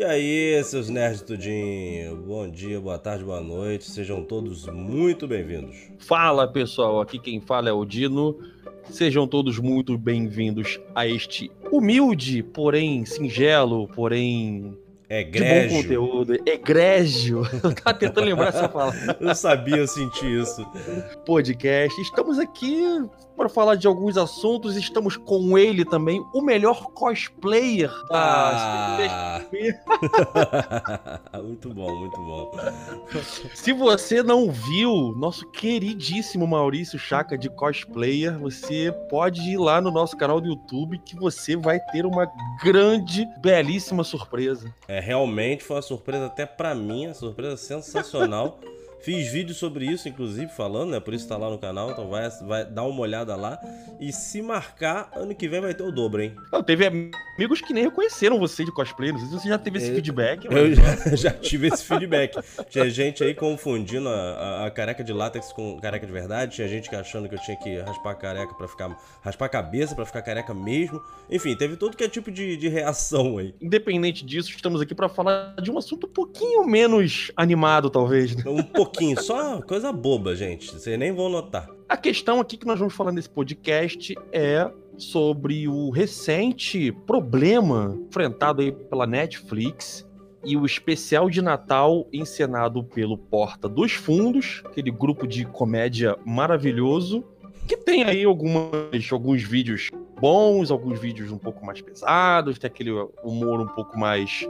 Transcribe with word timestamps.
E 0.00 0.02
aí, 0.02 0.64
seus 0.64 0.88
nerds 0.88 1.20
tudinho, 1.20 2.16
bom 2.16 2.48
dia, 2.48 2.80
boa 2.80 2.98
tarde, 2.98 3.22
boa 3.22 3.42
noite, 3.42 3.84
sejam 3.84 4.24
todos 4.24 4.64
muito 4.66 5.28
bem-vindos. 5.28 5.76
Fala 5.98 6.48
pessoal, 6.48 7.02
aqui 7.02 7.18
quem 7.18 7.38
fala 7.38 7.68
é 7.68 7.72
o 7.72 7.84
Dino, 7.84 8.34
sejam 8.88 9.28
todos 9.28 9.58
muito 9.58 9.98
bem-vindos 9.98 10.80
a 10.94 11.06
este 11.06 11.52
humilde, 11.70 12.42
porém 12.42 13.04
singelo, 13.04 13.88
porém 13.88 14.74
Egrégio. 15.10 15.68
de 15.68 15.74
bom 15.74 15.82
conteúdo, 15.82 16.34
egrégio, 16.46 17.42
eu 17.64 17.74
tava 17.74 17.98
tentando 17.98 18.26
lembrar 18.26 18.50
essa 18.50 18.68
palavra. 18.68 19.16
Eu 19.20 19.34
sabia, 19.34 19.78
eu 19.78 19.88
senti 19.88 20.24
isso. 20.40 20.64
Podcast, 21.26 22.00
estamos 22.00 22.38
aqui 22.38 22.84
para 23.40 23.48
falar 23.48 23.74
de 23.74 23.86
alguns 23.86 24.18
assuntos, 24.18 24.76
estamos 24.76 25.16
com 25.16 25.56
ele 25.56 25.82
também, 25.82 26.22
o 26.34 26.42
melhor 26.42 26.92
cosplayer 26.92 27.90
da 28.10 29.40
Ah. 29.40 29.40
muito 31.42 31.70
bom, 31.72 31.96
muito 31.96 32.20
bom. 32.20 32.52
Se 33.54 33.72
você 33.72 34.22
não 34.22 34.50
viu 34.50 35.14
nosso 35.16 35.50
queridíssimo 35.52 36.46
Maurício 36.46 36.98
Chaca 36.98 37.38
de 37.38 37.48
cosplayer, 37.48 38.38
você 38.38 38.92
pode 39.08 39.40
ir 39.40 39.56
lá 39.56 39.80
no 39.80 39.90
nosso 39.90 40.18
canal 40.18 40.38
do 40.38 40.48
YouTube 40.48 40.98
que 40.98 41.16
você 41.16 41.56
vai 41.56 41.80
ter 41.80 42.04
uma 42.04 42.30
grande, 42.62 43.26
belíssima 43.40 44.04
surpresa. 44.04 44.70
É, 44.86 44.99
realmente 45.00 45.64
foi 45.64 45.76
uma 45.76 45.82
surpresa 45.82 46.26
até 46.26 46.46
pra 46.46 46.74
mim, 46.74 47.06
uma 47.06 47.14
surpresa 47.14 47.56
sensacional. 47.56 48.58
Fiz 49.02 49.32
vídeo 49.32 49.54
sobre 49.54 49.86
isso, 49.86 50.08
inclusive, 50.08 50.50
falando, 50.52 50.90
né? 50.90 51.00
Por 51.00 51.14
isso 51.14 51.26
tá 51.26 51.36
lá 51.36 51.48
no 51.48 51.58
canal, 51.58 51.90
então 51.90 52.08
vai, 52.08 52.28
vai 52.42 52.64
dar 52.66 52.84
uma 52.84 53.00
olhada 53.00 53.34
lá. 53.34 53.58
E 53.98 54.12
se 54.12 54.42
marcar, 54.42 55.10
ano 55.16 55.34
que 55.34 55.48
vem 55.48 55.60
vai 55.60 55.72
ter 55.72 55.82
o 55.82 55.90
dobro, 55.90 56.22
hein? 56.22 56.34
Não, 56.52 56.62
teve 56.62 56.86
amigos 56.86 57.62
que 57.62 57.72
nem 57.72 57.84
reconheceram 57.84 58.38
você 58.38 58.62
de 58.64 58.70
cosplay, 58.70 59.10
não 59.10 59.18
sei 59.18 59.28
se 59.28 59.34
você 59.34 59.48
já 59.48 59.56
teve 59.58 59.78
esse 59.78 59.90
É, 59.90 59.94
feedback. 59.94 60.44
Eu 60.44 60.52
mas- 60.52 60.76
já, 60.76 61.16
já 61.16 61.30
tive 61.32 61.68
esse 61.68 61.82
feedback. 61.82 62.38
Tinha 62.68 62.90
gente 62.90 63.24
aí 63.24 63.34
confundindo 63.34 64.08
a, 64.08 64.12
a- 64.12 64.66
a 64.66 64.70
careca 64.70 65.02
de 65.02 65.12
látex 65.14 65.50
com 65.52 65.80
careca 65.80 66.06
de 66.06 66.12
verdade. 66.12 66.56
Tinha 66.56 66.68
gente 66.68 66.88
que 66.90 66.94
achando 66.96 67.26
que 67.28 67.34
eu 67.34 67.40
tinha 67.40 67.56
que 67.56 67.78
raspar 67.80 68.10
a 68.10 68.14
careca 68.14 68.54
para 68.54 68.68
ficar. 68.68 68.98
raspar 69.22 69.46
a 69.46 69.48
cabeça 69.48 69.94
pra 69.94 70.04
ficar 70.04 70.20
careca 70.20 70.52
mesmo. 70.52 71.00
Enfim, 71.30 71.56
teve 71.56 71.76
todo 71.76 71.96
que 71.96 72.04
é 72.04 72.08
tipo 72.08 72.30
de, 72.30 72.56
de 72.58 72.68
reação 72.68 73.38
aí. 73.38 73.54
Independente 73.62 74.26
disso, 74.26 74.50
estamos 74.50 74.80
aqui 74.80 74.94
para 74.94 75.08
falar 75.08 75.54
de 75.62 75.70
um 75.70 75.78
assunto 75.78 76.06
um 76.06 76.10
pouquinho 76.12 76.66
menos 76.66 77.32
animado, 77.34 77.88
talvez. 77.88 78.36
né? 78.36 78.42
Um 78.46 78.62
pouquinho, 78.62 78.89
só 79.16 79.60
coisa 79.62 79.92
boba, 79.92 80.34
gente. 80.34 80.72
Vocês 80.72 80.98
nem 80.98 81.12
vão 81.12 81.28
notar. 81.28 81.68
A 81.88 81.96
questão 81.96 82.40
aqui 82.40 82.56
que 82.56 82.66
nós 82.66 82.78
vamos 82.78 82.94
falar 82.94 83.12
nesse 83.12 83.28
podcast 83.28 84.14
é 84.32 84.70
sobre 84.96 85.66
o 85.66 85.90
recente 85.90 86.92
problema 87.06 87.98
enfrentado 88.08 88.60
aí 88.60 88.70
pela 88.70 89.06
Netflix 89.06 90.06
e 90.44 90.56
o 90.56 90.64
especial 90.64 91.28
de 91.28 91.42
Natal 91.42 92.06
encenado 92.12 92.82
pelo 92.82 93.16
Porta 93.16 93.68
dos 93.68 93.92
Fundos, 93.92 94.62
aquele 94.64 94.90
grupo 94.90 95.26
de 95.26 95.44
comédia 95.44 96.16
maravilhoso, 96.24 97.24
que 97.66 97.76
tem 97.76 98.04
aí 98.04 98.24
algumas, 98.24 99.10
alguns 99.12 99.42
vídeos 99.42 99.90
bons, 100.20 100.70
alguns 100.70 100.98
vídeos 100.98 101.30
um 101.30 101.38
pouco 101.38 101.64
mais 101.64 101.80
pesados, 101.80 102.58
tem 102.58 102.68
aquele 102.68 102.90
humor 103.22 103.60
um 103.60 103.68
pouco 103.68 103.98
mais 103.98 104.48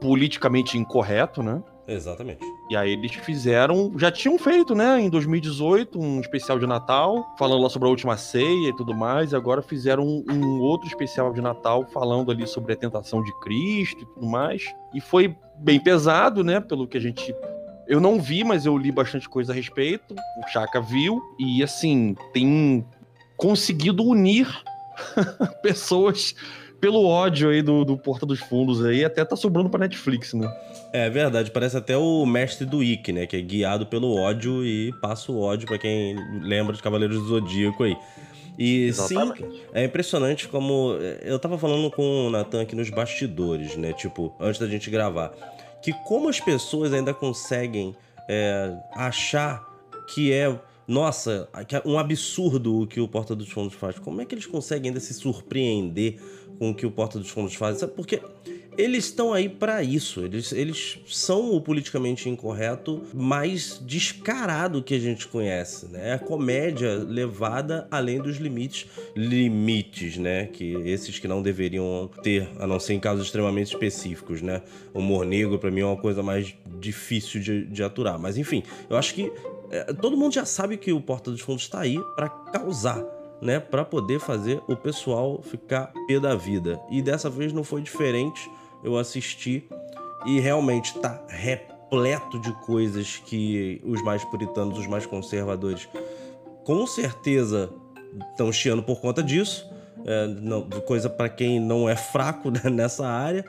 politicamente 0.00 0.78
incorreto, 0.78 1.42
né? 1.42 1.62
Exatamente. 1.86 2.44
E 2.70 2.76
aí 2.76 2.92
eles 2.92 3.12
fizeram, 3.16 3.92
já 3.98 4.12
tinham 4.12 4.38
feito, 4.38 4.76
né, 4.76 5.00
em 5.00 5.10
2018, 5.10 5.98
um 5.98 6.20
especial 6.20 6.56
de 6.56 6.68
Natal, 6.68 7.34
falando 7.36 7.62
lá 7.62 7.68
sobre 7.68 7.88
a 7.88 7.90
última 7.90 8.16
ceia 8.16 8.68
e 8.68 8.76
tudo 8.76 8.94
mais, 8.94 9.32
e 9.32 9.36
agora 9.36 9.60
fizeram 9.60 10.06
um, 10.06 10.24
um 10.30 10.60
outro 10.60 10.86
especial 10.86 11.32
de 11.32 11.40
Natal 11.40 11.84
falando 11.92 12.30
ali 12.30 12.46
sobre 12.46 12.72
a 12.72 12.76
tentação 12.76 13.24
de 13.24 13.32
Cristo 13.40 14.02
e 14.02 14.06
tudo 14.14 14.24
mais. 14.24 14.62
E 14.94 15.00
foi 15.00 15.36
bem 15.56 15.80
pesado, 15.80 16.44
né, 16.44 16.60
pelo 16.60 16.86
que 16.86 16.96
a 16.96 17.00
gente 17.00 17.34
eu 17.88 17.98
não 17.98 18.20
vi, 18.20 18.44
mas 18.44 18.64
eu 18.64 18.78
li 18.78 18.92
bastante 18.92 19.28
coisa 19.28 19.50
a 19.50 19.54
respeito. 19.54 20.14
O 20.14 20.48
Chaka 20.48 20.80
viu 20.80 21.20
e 21.40 21.64
assim, 21.64 22.14
tem 22.32 22.86
conseguido 23.36 24.04
unir 24.04 24.46
pessoas 25.60 26.36
pelo 26.80 27.04
ódio 27.04 27.50
aí 27.50 27.62
do, 27.62 27.84
do 27.84 27.96
Porta 27.96 28.24
dos 28.24 28.40
Fundos 28.40 28.84
aí, 28.84 29.04
até 29.04 29.24
tá 29.24 29.36
sobrando 29.36 29.68
pra 29.68 29.80
Netflix, 29.80 30.32
né? 30.32 30.50
É 30.92 31.10
verdade, 31.10 31.50
parece 31.50 31.76
até 31.76 31.96
o 31.96 32.24
mestre 32.24 32.66
do 32.66 32.82
Ikki, 32.82 33.12
né? 33.12 33.26
Que 33.26 33.36
é 33.36 33.40
guiado 33.40 33.86
pelo 33.86 34.16
ódio 34.16 34.64
e 34.64 34.92
passa 35.00 35.30
o 35.30 35.40
ódio 35.40 35.68
pra 35.68 35.78
quem 35.78 36.16
lembra 36.42 36.74
de 36.74 36.82
Cavaleiros 36.82 37.18
do 37.18 37.28
Zodíaco 37.28 37.84
aí. 37.84 37.96
E 38.58 38.92
sim, 38.92 39.16
É 39.72 39.84
impressionante 39.84 40.46
como. 40.46 40.92
Eu 41.22 41.38
tava 41.38 41.56
falando 41.56 41.90
com 41.90 42.26
o 42.26 42.30
Natan 42.30 42.60
aqui 42.60 42.76
nos 42.76 42.90
bastidores, 42.90 43.76
né? 43.76 43.92
Tipo, 43.94 44.34
antes 44.38 44.60
da 44.60 44.66
gente 44.66 44.90
gravar. 44.90 45.32
Que 45.82 45.94
como 46.04 46.28
as 46.28 46.40
pessoas 46.40 46.92
ainda 46.92 47.14
conseguem 47.14 47.94
é, 48.28 48.76
achar 48.94 49.66
que 50.12 50.32
é. 50.32 50.54
Nossa, 50.86 51.48
que 51.68 51.76
é 51.76 51.82
um 51.86 51.98
absurdo 51.98 52.82
o 52.82 52.86
que 52.86 53.00
o 53.00 53.06
Porta 53.06 53.34
dos 53.34 53.48
Fundos 53.48 53.74
faz. 53.74 53.98
Como 53.98 54.20
é 54.20 54.26
que 54.26 54.34
eles 54.34 54.44
conseguem 54.44 54.88
ainda 54.88 55.00
se 55.00 55.14
surpreender 55.14 56.20
com 56.60 56.70
o 56.70 56.74
que 56.74 56.84
o 56.84 56.90
Porta 56.90 57.18
dos 57.18 57.30
Fundos 57.30 57.54
faz? 57.54 57.78
Sabe? 57.78 57.94
Porque 57.94 58.20
eles 58.76 59.06
estão 59.06 59.32
aí 59.32 59.48
pra 59.48 59.82
isso. 59.82 60.20
Eles, 60.20 60.52
eles 60.52 60.98
são 61.06 61.54
o 61.54 61.60
politicamente 61.60 62.28
incorreto 62.28 63.02
mais 63.14 63.80
descarado 63.82 64.82
que 64.82 64.94
a 64.94 64.98
gente 64.98 65.26
conhece, 65.26 65.86
né? 65.86 66.10
É 66.10 66.12
a 66.12 66.18
comédia 66.18 66.96
levada 66.96 67.88
além 67.90 68.20
dos 68.20 68.36
limites, 68.36 68.86
limites, 69.16 70.18
né? 70.18 70.48
Que 70.48 70.74
esses 70.84 71.18
que 71.18 71.26
não 71.26 71.40
deveriam 71.40 72.10
ter, 72.22 72.46
a 72.58 72.66
não 72.66 72.78
ser 72.78 72.92
em 72.92 73.00
casos 73.00 73.24
extremamente 73.24 73.68
específicos, 73.68 74.42
né? 74.42 74.60
O 74.92 74.98
humor 74.98 75.24
negro 75.24 75.58
pra 75.58 75.70
mim 75.70 75.80
é 75.80 75.86
uma 75.86 75.96
coisa 75.96 76.22
mais 76.22 76.54
difícil 76.78 77.40
de, 77.40 77.64
de 77.64 77.82
aturar. 77.82 78.18
Mas 78.18 78.36
enfim, 78.36 78.62
eu 78.90 78.98
acho 78.98 79.14
que 79.14 79.32
é, 79.70 79.94
todo 79.94 80.14
mundo 80.14 80.34
já 80.34 80.44
sabe 80.44 80.76
que 80.76 80.92
o 80.92 81.00
Porta 81.00 81.30
dos 81.30 81.40
Fundos 81.40 81.66
tá 81.68 81.80
aí 81.80 81.98
pra 82.14 82.28
causar 82.28 83.19
né, 83.40 83.58
para 83.58 83.84
poder 83.84 84.20
fazer 84.20 84.60
o 84.68 84.76
pessoal 84.76 85.40
ficar 85.42 85.92
pé 86.06 86.20
da 86.20 86.34
vida. 86.34 86.80
E 86.90 87.00
dessa 87.00 87.30
vez 87.30 87.52
não 87.52 87.64
foi 87.64 87.80
diferente. 87.82 88.50
Eu 88.82 88.96
assisti 88.96 89.68
e 90.26 90.38
realmente 90.40 90.98
tá 90.98 91.22
repleto 91.28 92.38
de 92.38 92.52
coisas 92.64 93.16
que 93.24 93.80
os 93.84 94.02
mais 94.02 94.24
puritanos, 94.24 94.78
os 94.78 94.86
mais 94.86 95.06
conservadores, 95.06 95.88
com 96.64 96.86
certeza 96.86 97.70
estão 98.32 98.52
chiando 98.52 98.82
por 98.82 99.00
conta 99.00 99.22
disso. 99.22 99.68
É, 100.04 100.26
não- 100.26 100.62
coisa 100.86 101.08
para 101.10 101.28
quem 101.28 101.60
não 101.60 101.88
é 101.88 101.96
fraco 101.96 102.50
nessa 102.70 103.06
área. 103.06 103.44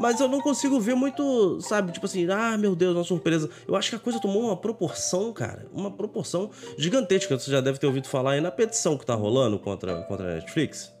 Mas 0.00 0.20
eu 0.20 0.28
não 0.28 0.40
consigo 0.40 0.80
ver 0.80 0.94
muito, 0.94 1.60
sabe? 1.60 1.92
Tipo 1.92 2.06
assim, 2.06 2.26
ah, 2.30 2.56
meu 2.58 2.74
Deus, 2.74 2.96
uma 2.96 3.04
surpresa. 3.04 3.48
Eu 3.66 3.76
acho 3.76 3.90
que 3.90 3.96
a 3.96 3.98
coisa 3.98 4.20
tomou 4.20 4.44
uma 4.44 4.56
proporção, 4.56 5.32
cara. 5.32 5.66
Uma 5.72 5.90
proporção 5.90 6.50
gigantesca. 6.76 7.38
Você 7.38 7.50
já 7.50 7.60
deve 7.60 7.78
ter 7.78 7.86
ouvido 7.86 8.08
falar 8.08 8.32
aí 8.32 8.40
na 8.40 8.50
petição 8.50 8.96
que 8.96 9.06
tá 9.06 9.14
rolando 9.14 9.58
contra, 9.58 10.02
contra 10.02 10.32
a 10.32 10.34
Netflix. 10.36 10.92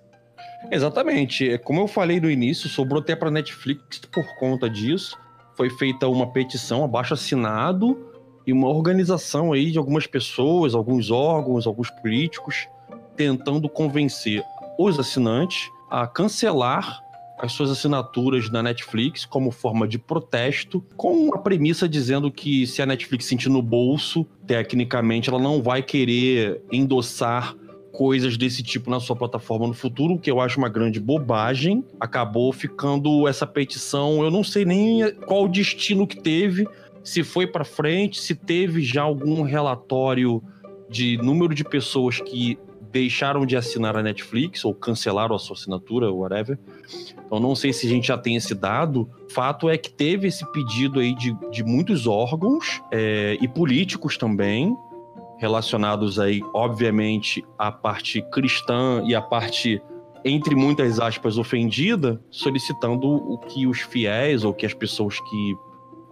Exatamente. 0.70 1.50
É, 1.50 1.58
Como 1.58 1.80
eu 1.80 1.88
falei 1.88 2.20
no 2.20 2.30
início, 2.30 2.68
sobrou 2.68 3.00
até 3.00 3.16
para 3.16 3.30
Netflix 3.30 4.00
por 4.12 4.24
conta 4.38 4.68
disso. 4.68 5.16
Foi 5.56 5.70
feita 5.70 6.08
uma 6.08 6.32
petição 6.32 6.84
abaixo 6.84 7.14
assinado 7.14 8.10
e 8.46 8.52
uma 8.52 8.68
organização 8.68 9.52
aí 9.52 9.70
de 9.70 9.78
algumas 9.78 10.06
pessoas, 10.06 10.74
alguns 10.74 11.10
órgãos, 11.10 11.66
alguns 11.66 11.90
políticos 11.90 12.66
tentando 13.16 13.68
convencer 13.68 14.42
os 14.78 14.98
assinantes 14.98 15.70
a 15.90 16.06
cancelar 16.06 17.00
as 17.42 17.52
suas 17.52 17.70
assinaturas 17.72 18.48
na 18.48 18.62
Netflix 18.62 19.24
como 19.24 19.50
forma 19.50 19.86
de 19.88 19.98
protesto, 19.98 20.80
com 20.96 21.34
a 21.34 21.38
premissa 21.38 21.88
dizendo 21.88 22.30
que 22.30 22.68
se 22.68 22.80
a 22.80 22.86
Netflix 22.86 23.24
sentir 23.24 23.48
no 23.48 23.60
bolso, 23.60 24.24
tecnicamente 24.46 25.28
ela 25.28 25.40
não 25.40 25.60
vai 25.60 25.82
querer 25.82 26.62
endossar 26.70 27.56
coisas 27.90 28.36
desse 28.36 28.62
tipo 28.62 28.88
na 28.88 29.00
sua 29.00 29.16
plataforma 29.16 29.66
no 29.66 29.74
futuro, 29.74 30.14
o 30.14 30.18
que 30.18 30.30
eu 30.30 30.40
acho 30.40 30.56
uma 30.56 30.68
grande 30.68 31.00
bobagem. 31.00 31.84
Acabou 31.98 32.52
ficando 32.52 33.26
essa 33.26 33.46
petição, 33.46 34.22
eu 34.22 34.30
não 34.30 34.44
sei 34.44 34.64
nem 34.64 35.12
qual 35.26 35.48
destino 35.48 36.06
que 36.06 36.22
teve, 36.22 36.66
se 37.02 37.24
foi 37.24 37.46
para 37.46 37.64
frente, 37.64 38.20
se 38.20 38.36
teve 38.36 38.82
já 38.82 39.02
algum 39.02 39.42
relatório 39.42 40.40
de 40.88 41.16
número 41.18 41.54
de 41.54 41.64
pessoas 41.64 42.20
que 42.20 42.56
deixaram 42.92 43.46
de 43.46 43.56
assinar 43.56 43.96
a 43.96 44.02
Netflix 44.02 44.64
ou 44.64 44.74
cancelaram 44.74 45.34
a 45.34 45.38
sua 45.38 45.56
assinatura, 45.56 46.12
whatever. 46.12 46.58
Então 47.24 47.40
não 47.40 47.54
sei 47.54 47.72
se 47.72 47.86
a 47.86 47.90
gente 47.90 48.08
já 48.08 48.18
tem 48.18 48.36
esse 48.36 48.54
dado. 48.54 49.08
Fato 49.30 49.68
é 49.68 49.78
que 49.78 49.90
teve 49.90 50.28
esse 50.28 50.44
pedido 50.52 51.00
aí 51.00 51.14
de, 51.14 51.34
de 51.50 51.64
muitos 51.64 52.06
órgãos 52.06 52.82
é, 52.90 53.38
e 53.40 53.48
políticos 53.48 54.16
também, 54.16 54.76
relacionados 55.38 56.20
aí, 56.20 56.40
obviamente, 56.54 57.44
à 57.58 57.72
parte 57.72 58.22
cristã 58.30 59.02
e 59.06 59.14
à 59.14 59.22
parte, 59.22 59.82
entre 60.24 60.54
muitas 60.54 61.00
aspas, 61.00 61.38
ofendida, 61.38 62.20
solicitando 62.30 63.08
o 63.08 63.38
que 63.38 63.66
os 63.66 63.80
fiéis 63.80 64.44
ou 64.44 64.52
que 64.52 64.66
as 64.66 64.74
pessoas 64.74 65.18
que 65.18 65.56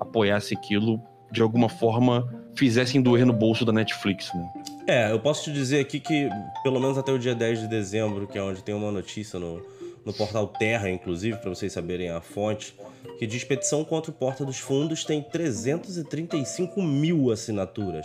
apoiassem 0.00 0.56
aquilo, 0.56 1.00
de 1.30 1.42
alguma 1.42 1.68
forma, 1.68 2.26
fizessem 2.56 3.00
doer 3.00 3.24
no 3.24 3.32
bolso 3.32 3.64
da 3.64 3.72
Netflix, 3.72 4.32
né? 4.34 4.50
É, 4.86 5.12
eu 5.12 5.20
posso 5.20 5.44
te 5.44 5.52
dizer 5.52 5.78
aqui 5.80 6.00
que, 6.00 6.28
pelo 6.64 6.80
menos 6.80 6.98
até 6.98 7.12
o 7.12 7.18
dia 7.18 7.34
10 7.34 7.60
de 7.60 7.68
dezembro, 7.68 8.26
que 8.26 8.36
é 8.36 8.42
onde 8.42 8.62
tem 8.62 8.74
uma 8.74 8.90
notícia 8.90 9.38
no, 9.38 9.62
no 10.04 10.12
portal 10.12 10.48
Terra, 10.48 10.90
inclusive, 10.90 11.38
para 11.38 11.50
vocês 11.50 11.72
saberem 11.72 12.10
a 12.10 12.20
fonte, 12.20 12.74
que 13.18 13.26
diz 13.26 13.42
petição 13.44 13.82
contra 13.84 14.10
o 14.10 14.14
Porta 14.14 14.44
dos 14.44 14.58
Fundos 14.58 15.04
tem 15.04 15.22
335 15.22 16.82
mil 16.82 17.30
assinaturas. 17.30 18.04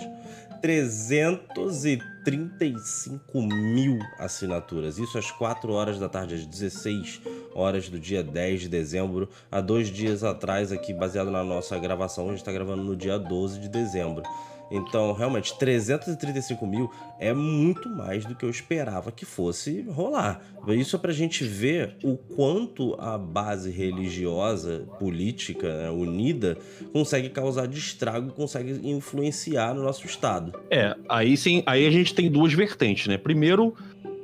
335 0.62 3.42
mil 3.42 4.00
assinaturas. 4.18 4.97
Isso 4.97 5.18
às 5.18 5.30
4 5.31 5.71
horas 5.71 5.97
da 6.00 6.09
tarde, 6.09 6.36
às 6.36 6.45
16 6.45 7.21
horas 7.53 7.88
do 7.88 7.97
dia 8.00 8.21
10 8.24 8.62
de 8.62 8.69
dezembro. 8.69 9.30
Há 9.51 9.62
dois 9.62 9.89
dias 9.89 10.24
atrás, 10.24 10.71
aqui, 10.71 10.92
baseado 10.94 11.30
na 11.30 11.44
nossa 11.44 11.77
gravação, 11.77 12.25
a 12.25 12.30
gente 12.30 12.39
está 12.39 12.51
gravando 12.51 12.83
no 12.83 12.95
dia 12.95 13.19
12 13.19 13.59
de 13.59 13.69
dezembro. 13.69 14.24
Então, 14.72 15.14
realmente, 15.14 15.58
335 15.58 16.66
mil 16.66 16.90
é 17.20 17.34
muito 17.34 17.90
mais 17.90 18.26
do 18.26 18.36
que 18.36 18.44
eu 18.44 18.50
esperava 18.50 19.12
que 19.12 19.26
fosse 19.26 19.82
rolar. 19.84 20.42
Isso 20.68 20.96
é 20.96 21.00
pra 21.00 21.12
gente 21.12 21.44
ver 21.44 21.96
o 22.04 22.18
quanto 22.18 22.96
a 23.00 23.18
base 23.18 23.70
religiosa, 23.70 24.86
política, 25.00 25.84
né, 25.84 25.90
unida, 25.90 26.58
consegue 26.92 27.30
causar 27.30 27.68
estrago, 27.78 28.32
consegue 28.32 28.80
influenciar 28.90 29.74
no 29.74 29.84
nosso 29.84 30.06
Estado. 30.06 30.54
É, 30.70 30.96
aí 31.08 31.38
sim, 31.38 31.64
aí 31.66 31.86
a 31.86 31.92
gente 31.92 32.14
tem 32.14 32.30
duas 32.30 32.54
vertentes, 32.54 33.08
né? 33.08 33.18
Primeiro, 33.18 33.76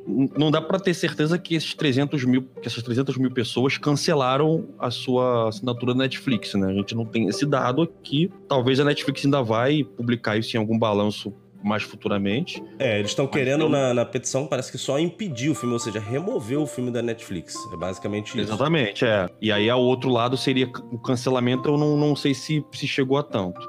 não 0.07 0.49
dá 0.49 0.61
para 0.61 0.79
ter 0.79 0.93
certeza 0.93 1.37
que 1.37 1.55
esses 1.55 1.73
300 1.73 2.23
mil, 2.25 2.43
que 2.61 2.67
essas 2.67 2.81
300 2.83 3.17
mil 3.17 3.31
pessoas 3.31 3.77
cancelaram 3.77 4.67
a 4.79 4.89
sua 4.89 5.49
assinatura 5.49 5.93
da 5.93 5.99
Netflix, 5.99 6.53
né? 6.55 6.67
A 6.67 6.73
gente 6.73 6.95
não 6.95 7.05
tem 7.05 7.27
esse 7.27 7.45
dado 7.45 7.81
aqui. 7.81 8.31
Talvez 8.47 8.79
a 8.79 8.83
Netflix 8.83 9.23
ainda 9.25 9.41
vai 9.43 9.83
publicar 9.83 10.37
isso 10.37 10.55
em 10.55 10.59
algum 10.59 10.77
balanço 10.77 11.33
mais 11.63 11.83
futuramente. 11.83 12.61
É, 12.79 12.99
eles 12.99 13.11
estão 13.11 13.27
querendo 13.27 13.69
na, 13.69 13.93
na, 13.93 14.05
petição, 14.05 14.47
parece 14.47 14.71
que 14.71 14.77
só 14.77 14.99
impedir 14.99 15.49
o 15.49 15.55
filme, 15.55 15.73
ou 15.73 15.79
seja, 15.79 15.99
remover 15.99 16.59
o 16.59 16.65
filme 16.65 16.91
da 16.91 17.01
Netflix. 17.01 17.55
É 17.71 17.77
basicamente 17.77 18.29
isso. 18.29 18.39
Exatamente, 18.39 19.05
é. 19.05 19.29
E 19.39 19.51
aí, 19.51 19.69
ao 19.69 19.81
outro 19.81 20.09
lado, 20.09 20.35
seria 20.35 20.67
o 20.91 20.97
cancelamento, 20.97 21.69
eu 21.69 21.77
não, 21.77 21.95
não 21.95 22.15
sei 22.15 22.33
se, 22.33 22.65
se 22.71 22.87
chegou 22.87 23.17
a 23.17 23.23
tanto. 23.23 23.59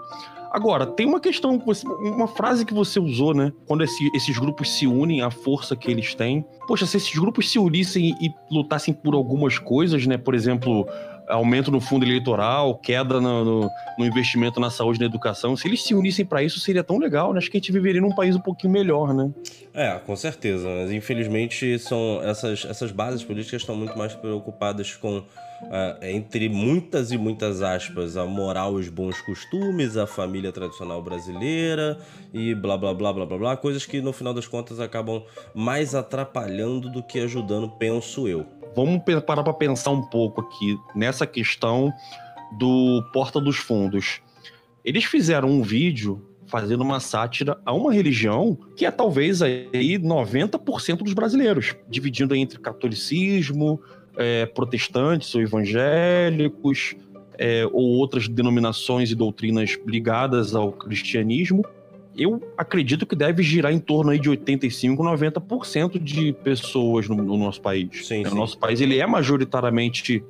Agora, 0.53 0.85
tem 0.87 1.07
uma 1.07 1.19
questão, 1.19 1.59
uma 2.03 2.29
frase 2.29 2.67
que 2.67 2.75
você 2.75 3.01
usou, 3.01 3.33
né? 3.33 3.51
Quando 3.67 3.83
esse, 3.83 4.11
esses 4.15 4.37
grupos 4.39 4.71
se 4.71 4.87
unem, 4.87 5.23
a 5.23 5.31
força 5.31 5.75
que 5.75 5.91
eles 5.91 6.15
têm. 6.15 6.45
Poxa, 6.69 6.85
se 6.85 6.99
esses 6.99 7.19
grupos 7.19 7.51
se 7.51 7.59
unissem 7.59 8.15
e, 8.21 8.31
lutassem 8.55 8.93
por 8.93 9.15
algumas 9.15 9.59
coisas, 9.59 10.07
né? 10.07 10.19
Por 10.19 10.35
exemplo, 10.35 10.87
aumento 11.27 11.71
no 11.71 11.81
fundo 11.81 12.05
eleitoral, 12.05 12.77
queda 12.77 13.19
no, 13.19 13.45
no, 13.45 13.71
no, 13.99 14.05
investimento 14.05 14.61
na 14.61 14.69
saúde 14.69 14.99
e 14.99 15.01
na 15.01 15.07
educação. 15.07 15.57
Se 15.57 15.67
eles 15.67 15.83
se 15.83 15.95
unissem 15.95 16.27
para 16.27 16.43
isso, 16.43 16.61
seria 16.61 16.85
tão 16.85 16.99
legal, 16.99 17.33
né? 17.33 17.39
Acho 17.39 17.51
que 17.51 17.57
a 17.57 17.61
gente 17.61 17.73
viveria 17.73 18.03
num 18.03 18.15
país 18.15 18.37
um 18.37 18.41
pouquinho 18.41 18.75
melhor, 18.75 19.15
né? 19.15 19.31
É, 19.73 19.99
com 20.05 20.15
certeza. 20.15 20.69
Mas 20.69 20.93
infelizmente 20.93 21.79
são 21.79 22.21
essas, 22.23 22.67
essas 22.67 22.93
bases 22.93 23.25
políticas 23.25 23.63
estão 23.63 23.75
muito 23.75 23.97
mais 23.97 24.15
preocupadas 24.15 24.95
com 24.97 25.23
Uh, 25.63 26.05
entre 26.05 26.49
muitas 26.49 27.13
e 27.13 27.17
muitas 27.17 27.63
aspas, 27.63 28.17
a 28.17 28.27
moral 28.27 28.75
os 28.75 28.89
bons 28.89 29.21
costumes, 29.23 29.97
a 29.97 30.07
família 30.07 30.53
tradicional 30.53 31.03
brasileira 31.03 31.99
e 32.33 32.55
blá 32.55 32.77
blá 32.77 32.93
blá 32.93 33.13
blá 33.13 33.25
blá 33.25 33.39
blá, 33.39 33.57
coisas 33.57 33.87
que 33.87 34.01
no 34.01 34.13
final 34.13 34.35
das 34.35 34.47
contas 34.47 34.81
acabam 34.81 35.23
mais 35.55 35.95
atrapalhando 35.95 36.91
do 36.91 37.03
que 37.03 37.21
ajudando, 37.21 37.71
penso 37.71 38.29
eu. 38.29 38.45
Vamos 38.75 39.03
parar 39.25 39.43
para 39.43 39.55
pensar 39.55 39.91
um 39.91 40.03
pouco 40.03 40.41
aqui 40.43 40.77
nessa 40.95 41.27
questão 41.27 41.93
do 42.59 43.03
Porta 43.13 43.41
dos 43.41 43.57
Fundos. 43.57 44.21
Eles 44.85 45.05
fizeram 45.05 45.49
um 45.49 45.63
vídeo 45.63 46.27
fazendo 46.47 46.83
uma 46.83 47.01
sátira 47.01 47.59
a 47.65 47.73
uma 47.73 47.93
religião 47.93 48.59
que 48.77 48.85
é 48.85 48.91
talvez 48.91 49.41
aí 49.41 49.99
90% 49.99 50.99
dos 50.99 51.15
brasileiros, 51.15 51.75
dividindo 51.89 52.35
entre 52.35 52.59
catolicismo, 52.59 53.81
é, 54.17 54.47
protestantes 54.47 55.35
ou 55.35 55.41
evangélicos, 55.41 56.97
é, 57.39 57.67
ou 57.73 57.85
outras 57.99 58.29
denominações 58.29 59.11
e 59.11 59.15
doutrinas 59.15 59.79
ligadas 59.87 60.55
ao 60.55 60.73
cristianismo, 60.73 61.65
eu 62.17 62.43
acredito 62.57 63.07
que 63.07 63.17
deve 63.17 63.43
girar 63.43 63.73
em 63.73 63.79
torno 63.79 64.11
aí 64.11 64.19
de 64.19 64.29
85, 64.29 65.03
90% 65.03 65.99
de 65.99 66.33
pessoas 66.33 67.09
no, 67.09 67.17
no 67.17 67.39
nosso 67.39 67.61
país. 67.61 68.07
Sim, 68.07 68.27
o 68.27 68.35
nosso 68.35 68.59
país 68.59 68.81
ele 68.81 68.99
é 68.99 69.07
majoritariamente 69.07 70.23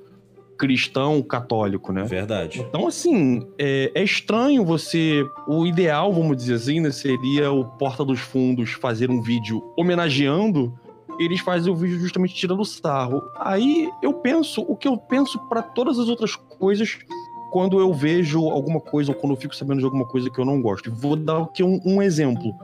cristão 0.56 1.20
católico, 1.22 1.92
né? 1.92 2.04
Verdade. 2.04 2.60
Então, 2.60 2.86
assim, 2.86 3.44
é, 3.58 3.90
é, 3.96 4.04
estranho 4.04 4.64
você. 4.64 5.24
O 5.48 5.66
ideal, 5.66 6.12
vamos 6.12 6.36
dizer 6.36 6.54
assim, 6.54 6.78
né, 6.78 6.92
seria 6.92 7.50
o 7.50 7.64
Porta 7.64 8.04
dos 8.04 8.20
Fundos 8.20 8.70
fazer 8.70 9.10
um 9.10 9.20
vídeo 9.20 9.60
homenageando 9.76 10.72
eles 11.24 11.40
fazem 11.40 11.72
o 11.72 11.76
vídeo 11.76 11.98
justamente 11.98 12.34
tirando 12.34 12.64
sarro. 12.64 13.22
Aí 13.38 13.90
eu 14.02 14.14
penso 14.14 14.62
o 14.62 14.76
que 14.76 14.88
eu 14.88 14.96
penso 14.96 15.38
para 15.48 15.62
todas 15.62 15.98
as 15.98 16.08
outras 16.08 16.34
coisas 16.36 16.98
quando 17.52 17.78
eu 17.78 17.92
vejo 17.92 18.48
alguma 18.48 18.80
coisa 18.80 19.10
ou 19.10 19.16
quando 19.16 19.34
eu 19.34 19.36
fico 19.36 19.54
sabendo 19.54 19.80
de 19.80 19.84
alguma 19.84 20.06
coisa 20.06 20.30
que 20.30 20.38
eu 20.38 20.44
não 20.44 20.60
gosto. 20.60 20.90
Vou 20.90 21.16
dar 21.16 21.42
aqui 21.42 21.62
um, 21.62 21.80
um 21.84 22.02
exemplo. 22.02 22.54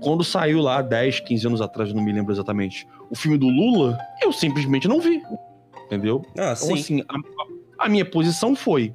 Quando 0.00 0.24
saiu 0.24 0.60
lá 0.60 0.80
10, 0.80 1.20
15 1.20 1.46
anos 1.46 1.60
atrás, 1.60 1.92
não 1.92 2.02
me 2.02 2.10
lembro 2.10 2.32
exatamente, 2.32 2.88
o 3.10 3.14
filme 3.14 3.36
do 3.36 3.48
Lula, 3.48 3.98
eu 4.22 4.32
simplesmente 4.32 4.88
não 4.88 4.98
vi. 4.98 5.22
Entendeu? 5.86 6.22
Ah, 6.38 6.54
então, 6.56 6.74
assim, 6.74 7.02
a, 7.06 7.84
a 7.84 7.88
minha 7.88 8.04
posição 8.04 8.56
foi: 8.56 8.94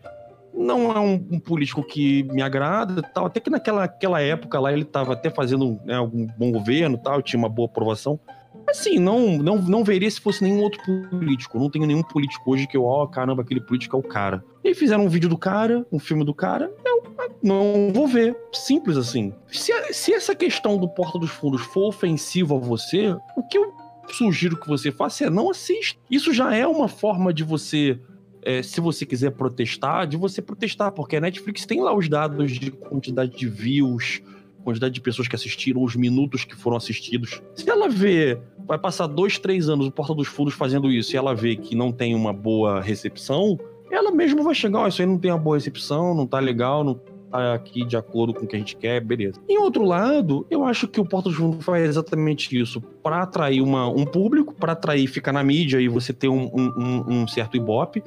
não 0.52 0.92
é 0.92 1.00
um, 1.00 1.14
um, 1.32 1.40
político 1.40 1.84
que 1.84 2.24
me 2.24 2.42
agrada 2.42 3.02
tal. 3.02 3.26
Até 3.26 3.40
que 3.40 3.50
naquela 3.50 3.84
aquela 3.84 4.22
época 4.22 4.60
lá 4.60 4.72
ele 4.72 4.84
estava 4.84 5.14
até 5.14 5.30
fazendo 5.30 5.80
né, 5.86 5.96
algum 5.96 6.26
bom 6.38 6.52
governo 6.52 6.98
tal, 6.98 7.22
tinha 7.22 7.38
uma 7.38 7.50
boa 7.50 7.68
aprovação. 7.68 8.20
Assim, 8.68 9.00
não, 9.00 9.38
não, 9.38 9.58
não 9.58 9.84
veria 9.84 10.10
se 10.10 10.20
fosse 10.20 10.44
nenhum 10.44 10.62
outro 10.62 10.80
político. 11.10 11.60
Não 11.60 11.70
tenho 11.70 11.86
nenhum 11.86 12.04
político 12.04 12.52
hoje 12.52 12.68
que 12.68 12.76
eu, 12.76 12.84
ó, 12.84 13.04
oh, 13.04 13.08
caramba, 13.08 13.42
aquele 13.42 13.62
político 13.62 13.96
é 13.96 14.00
o 14.00 14.04
cara. 14.04 14.44
E 14.64 14.74
fizeram 14.74 15.06
um 15.06 15.10
vídeo 15.10 15.30
do 15.30 15.38
cara, 15.38 15.86
um 15.92 16.00
filme 16.00 16.24
do 16.24 16.34
cara, 16.34 16.72
eu 16.86 17.04
não 17.42 17.92
vou 17.94 18.08
ver. 18.08 18.36
Simples 18.52 18.98
assim. 18.98 19.34
Se, 19.48 19.72
se 19.94 20.14
essa 20.14 20.36
questão 20.36 20.78
do 20.78 20.90
Porta 20.90 21.20
dos 21.20 21.30
Fundos 21.30 21.62
for 21.62 21.88
ofensiva 21.88 22.56
a 22.56 22.60
você, 22.60 23.16
o 23.36 23.44
que 23.44 23.58
eu 23.58 23.74
sugiro 24.10 24.60
que 24.60 24.68
você 24.68 24.92
faça 24.92 25.26
é 25.26 25.30
não 25.30 25.50
assista. 25.50 26.00
Isso 26.10 26.34
já 26.34 26.56
é 26.56 26.66
uma 26.66 26.88
forma 26.88 27.34
de 27.34 27.44
você 27.44 28.00
é, 28.46 28.62
se 28.62 28.80
você 28.80 29.06
quiser 29.06 29.32
protestar, 29.32 30.06
de 30.06 30.16
você 30.16 30.42
protestar, 30.42 30.92
porque 30.92 31.16
a 31.16 31.22
Netflix 31.22 31.66
tem 31.66 31.82
lá 31.82 31.94
os 31.96 32.08
dados 32.08 32.52
de 32.52 32.70
quantidade 32.70 33.36
de 33.36 33.50
views, 33.50 34.22
quantidade 34.64 34.94
de 34.94 35.02
pessoas 35.02 35.28
que 35.28 35.36
assistiram, 35.36 35.84
os 35.84 35.96
minutos 35.96 36.46
que 36.46 36.56
foram 36.56 36.78
assistidos. 36.78 37.42
Se 37.56 37.68
ela 37.70 37.90
vê, 37.90 38.40
vai 38.68 38.78
passar 38.78 39.08
dois, 39.08 39.38
três 39.38 39.70
anos 39.70 39.88
o 39.88 39.92
Porta 39.92 40.14
dos 40.14 40.28
Fundos 40.28 40.54
fazendo 40.54 40.92
isso 40.92 41.16
e 41.16 41.18
ela 41.18 41.34
vê 41.34 41.56
que 41.56 41.76
não 41.76 41.92
tem 41.92 42.16
uma 42.16 42.34
boa 42.34 42.82
recepção, 42.82 43.58
ela 43.92 44.12
mesma 44.12 44.44
vai 44.44 44.56
chegar, 44.56 44.84
oh, 44.84 44.88
isso 44.88 45.02
aí 45.02 45.08
não 45.08 45.18
tem 45.18 45.32
uma 45.32 45.38
boa 45.38 45.56
recepção, 45.56 46.14
não 46.14 46.26
tá 46.26 46.40
legal, 46.40 46.84
não 46.84 46.96
tá 46.96 47.54
aqui 47.54 47.86
de 47.86 47.98
acordo 47.98 48.34
com 48.34 48.46
o 48.46 48.48
que 48.48 48.56
a 48.56 48.60
gente 48.60 48.76
quer, 48.76 49.02
beleza. 49.02 49.40
Em 49.48 49.58
outro 49.58 49.84
lado, 49.84 50.46
eu 50.50 50.64
acho 50.64 50.88
que 50.88 51.00
o 51.00 51.06
Porta 51.06 51.30
dos 51.30 51.38
Fundos 51.38 51.64
faz 51.64 51.84
exatamente 51.84 52.58
isso 52.58 52.82
para 53.04 53.22
atrair 53.22 53.62
uma, 53.62 53.88
um 53.88 54.06
público, 54.06 54.54
para 54.54 54.74
atrair, 54.74 55.08
ficar 55.08 55.32
na 55.32 55.44
mídia 55.44 55.80
e 55.80 55.88
você 55.88 56.14
ter 56.14 56.30
um, 56.30 56.50
um, 56.56 57.04
um 57.08 57.28
certo 57.28 57.58
ibope. 57.58 58.04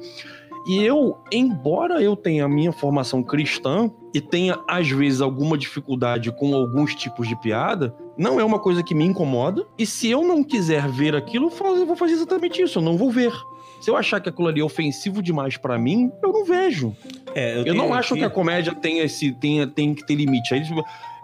E 0.65 0.83
eu, 0.83 1.17
embora 1.31 2.01
eu 2.01 2.15
tenha 2.15 2.45
a 2.45 2.49
minha 2.49 2.71
formação 2.71 3.23
cristã 3.23 3.89
e 4.13 4.21
tenha, 4.21 4.59
às 4.67 4.89
vezes, 4.89 5.21
alguma 5.21 5.57
dificuldade 5.57 6.31
com 6.31 6.53
alguns 6.53 6.95
tipos 6.95 7.27
de 7.27 7.35
piada, 7.35 7.95
não 8.17 8.39
é 8.39 8.43
uma 8.43 8.59
coisa 8.59 8.83
que 8.83 8.93
me 8.93 9.05
incomoda. 9.05 9.65
E 9.77 9.85
se 9.85 10.09
eu 10.09 10.23
não 10.23 10.43
quiser 10.43 10.87
ver 10.87 11.15
aquilo, 11.15 11.51
eu 11.59 11.85
vou 11.85 11.95
fazer 11.95 12.13
exatamente 12.13 12.61
isso, 12.61 12.79
eu 12.79 12.83
não 12.83 12.97
vou 12.97 13.09
ver. 13.09 13.31
Se 13.79 13.89
eu 13.89 13.95
achar 13.95 14.19
que 14.19 14.27
aquilo 14.27 14.47
ali 14.47 14.59
é 14.59 14.63
ofensivo 14.63 15.23
demais 15.23 15.55
para 15.55 15.77
mim, 15.77 16.11
eu 16.21 16.33
não 16.33 16.43
vejo. 16.43 16.93
É, 17.33 17.59
eu, 17.59 17.67
eu 17.67 17.73
não 17.73 17.93
acho 17.93 18.13
que 18.13 18.23
a 18.23 18.29
comédia 18.29 18.75
tenha 18.75 19.03
esse, 19.03 19.31
tenha, 19.31 19.65
tem 19.65 19.93
que 19.93 20.05
ter 20.05 20.15
limite. 20.15 20.53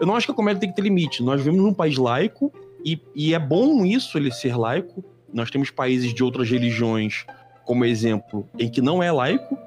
Eu 0.00 0.06
não 0.06 0.16
acho 0.16 0.26
que 0.26 0.32
a 0.32 0.34
comédia 0.34 0.60
tem 0.60 0.70
que 0.70 0.76
ter 0.76 0.82
limite. 0.82 1.22
Nós 1.22 1.40
vivemos 1.40 1.62
num 1.62 1.74
país 1.74 1.98
laico 1.98 2.50
e, 2.84 2.98
e 3.14 3.34
é 3.34 3.38
bom 3.38 3.84
isso 3.84 4.16
ele 4.16 4.30
ser 4.30 4.56
laico. 4.56 5.04
Nós 5.32 5.50
temos 5.50 5.70
países 5.70 6.14
de 6.14 6.24
outras 6.24 6.48
religiões 6.48 7.26
como 7.66 7.84
exemplo 7.84 8.48
em 8.58 8.70
que 8.70 8.80
não 8.80 9.02
é 9.02 9.12
laico, 9.12 9.58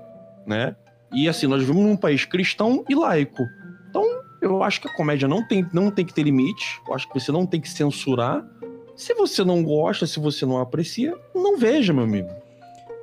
né? 0.47 0.75
E 1.11 1.27
assim, 1.27 1.45
nós 1.45 1.61
vivemos 1.61 1.83
num 1.83 1.97
país 1.97 2.25
cristão 2.25 2.83
e 2.89 2.95
laico. 2.95 3.43
Então, 3.89 4.03
eu 4.41 4.63
acho 4.63 4.81
que 4.81 4.87
a 4.87 4.93
comédia 4.93 5.27
não 5.27 5.45
tem, 5.45 5.67
não 5.73 5.91
tem 5.91 6.05
que 6.05 6.13
ter 6.13 6.23
limite. 6.23 6.81
Eu 6.87 6.95
acho 6.95 7.07
que 7.07 7.19
você 7.19 7.31
não 7.31 7.45
tem 7.45 7.59
que 7.59 7.69
censurar. 7.69 8.43
Se 8.95 9.13
você 9.13 9.43
não 9.43 9.63
gosta, 9.63 10.07
se 10.07 10.19
você 10.19 10.45
não 10.45 10.57
aprecia, 10.57 11.15
não 11.35 11.57
veja, 11.57 11.93
meu 11.93 12.03
amigo. 12.03 12.29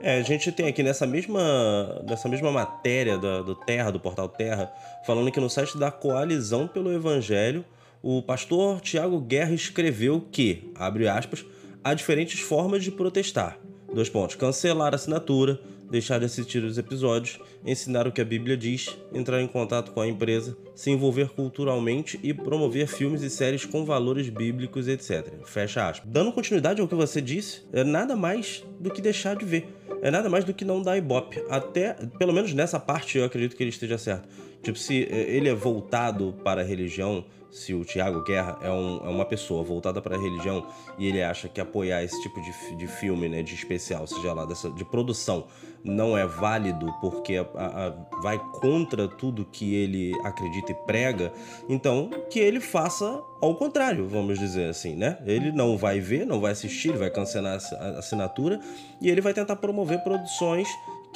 É, 0.00 0.18
a 0.18 0.22
gente 0.22 0.52
tem 0.52 0.66
aqui 0.66 0.82
nessa 0.82 1.06
mesma, 1.06 2.02
nessa 2.06 2.28
mesma 2.28 2.50
matéria 2.50 3.18
do, 3.18 3.42
do 3.42 3.54
Terra, 3.54 3.90
do 3.90 4.00
portal 4.00 4.28
Terra, 4.28 4.70
falando 5.04 5.30
que 5.30 5.40
no 5.40 5.50
site 5.50 5.78
da 5.78 5.90
Coalizão 5.90 6.68
pelo 6.68 6.92
Evangelho, 6.92 7.64
o 8.02 8.22
pastor 8.22 8.80
Tiago 8.80 9.18
Guerra 9.20 9.52
escreveu 9.52 10.20
que, 10.30 10.70
abre 10.74 11.08
aspas, 11.08 11.44
há 11.82 11.92
diferentes 11.94 12.40
formas 12.40 12.84
de 12.84 12.90
protestar. 12.90 13.58
Dois 13.96 14.10
pontos. 14.10 14.36
Cancelar 14.36 14.92
a 14.92 14.96
assinatura, 14.96 15.58
deixar 15.90 16.18
de 16.18 16.26
assistir 16.26 16.62
os 16.62 16.76
episódios, 16.76 17.38
ensinar 17.64 18.06
o 18.06 18.12
que 18.12 18.20
a 18.20 18.24
Bíblia 18.26 18.54
diz, 18.54 18.94
entrar 19.10 19.40
em 19.40 19.46
contato 19.46 19.92
com 19.92 20.02
a 20.02 20.06
empresa, 20.06 20.54
se 20.74 20.90
envolver 20.90 21.30
culturalmente 21.30 22.20
e 22.22 22.34
promover 22.34 22.88
filmes 22.88 23.22
e 23.22 23.30
séries 23.30 23.64
com 23.64 23.86
valores 23.86 24.28
bíblicos, 24.28 24.86
etc. 24.86 25.32
Fecha 25.46 25.88
aspas. 25.88 26.06
Dando 26.12 26.30
continuidade 26.30 26.82
ao 26.82 26.86
que 26.86 26.94
você 26.94 27.22
disse, 27.22 27.62
é 27.72 27.82
nada 27.84 28.14
mais 28.14 28.62
do 28.78 28.90
que 28.90 29.00
deixar 29.00 29.34
de 29.34 29.46
ver. 29.46 29.66
é 30.02 30.10
nada 30.10 30.28
mais 30.28 30.44
do 30.44 30.52
que 30.52 30.62
não 30.62 30.82
dar 30.82 30.98
ibope. 30.98 31.42
Até, 31.48 31.94
pelo 32.18 32.34
menos 32.34 32.52
nessa 32.52 32.78
parte, 32.78 33.16
eu 33.16 33.24
acredito 33.24 33.56
que 33.56 33.62
ele 33.62 33.70
esteja 33.70 33.96
certo. 33.96 34.28
Tipo, 34.66 34.80
se 34.80 35.04
eh, 35.04 35.36
ele 35.36 35.48
é 35.48 35.54
voltado 35.54 36.34
para 36.42 36.60
a 36.60 36.64
religião, 36.64 37.24
se 37.52 37.72
o 37.72 37.84
Tiago 37.84 38.24
Guerra 38.24 38.58
é, 38.60 38.68
um, 38.68 38.96
é, 38.96 39.08
uma 39.08 39.24
pessoa 39.24 39.62
voltada 39.62 40.02
para 40.02 40.16
a 40.16 40.20
religião 40.20 40.66
e 40.98 41.06
ele 41.06 41.22
acha 41.22 41.48
que 41.48 41.60
apoiar 41.60 42.02
esse 42.02 42.20
tipo 42.20 42.40
de, 42.40 42.74
de 42.74 42.88
filme, 42.88 43.28
né, 43.28 43.44
de 43.44 43.54
especial, 43.54 44.08
seja 44.08 44.32
lá, 44.32 44.44
dessa, 44.44 44.68
de 44.70 44.84
produção, 44.84 45.46
não 45.84 46.18
é 46.18 46.26
válido 46.26 46.92
porque 47.00 47.36
a, 47.36 47.42
a, 47.54 48.20
vai 48.20 48.40
contra 48.60 49.06
tudo 49.06 49.44
que 49.44 49.72
ele 49.72 50.12
acredita 50.24 50.72
e 50.72 50.74
prega, 50.74 51.32
então 51.68 52.10
que 52.28 52.40
ele 52.40 52.58
faça 52.58 53.22
ao 53.40 53.54
contrário, 53.54 54.08
vamos 54.08 54.36
dizer 54.36 54.68
assim, 54.68 54.96
né? 54.96 55.18
Ele 55.24 55.52
não 55.52 55.78
vai 55.78 56.00
ver, 56.00 56.26
não 56.26 56.40
vai 56.40 56.50
assistir, 56.50 56.88
ele 56.88 56.98
vai 56.98 57.10
cancelar 57.10 57.60
a 57.78 57.98
assinatura 57.98 58.58
e 59.00 59.08
ele 59.08 59.20
vai 59.20 59.32
tentar 59.32 59.54
promover 59.54 60.02
produções 60.02 60.66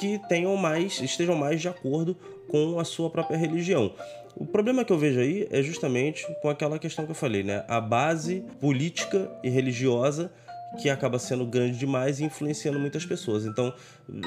que 0.01 0.19
tenham 0.27 0.55
mais, 0.57 0.99
estejam 0.99 1.35
mais 1.35 1.61
de 1.61 1.67
acordo 1.67 2.17
com 2.51 2.77
a 2.79 2.83
sua 2.83 3.09
própria 3.09 3.37
religião. 3.37 3.93
O 4.35 4.45
problema 4.45 4.83
que 4.83 4.91
eu 4.91 4.97
vejo 4.97 5.19
aí 5.19 5.47
é 5.49 5.61
justamente 5.61 6.25
com 6.41 6.49
aquela 6.49 6.77
questão 6.77 7.05
que 7.05 7.11
eu 7.11 7.15
falei, 7.15 7.43
né? 7.43 7.63
A 7.67 7.79
base 7.79 8.43
política 8.59 9.31
e 9.41 9.49
religiosa 9.49 10.31
que 10.79 10.89
acaba 10.89 11.19
sendo 11.19 11.45
grande 11.45 11.77
demais 11.77 12.19
e 12.19 12.23
influenciando 12.23 12.79
muitas 12.79 13.05
pessoas. 13.05 13.45
Então, 13.45 13.73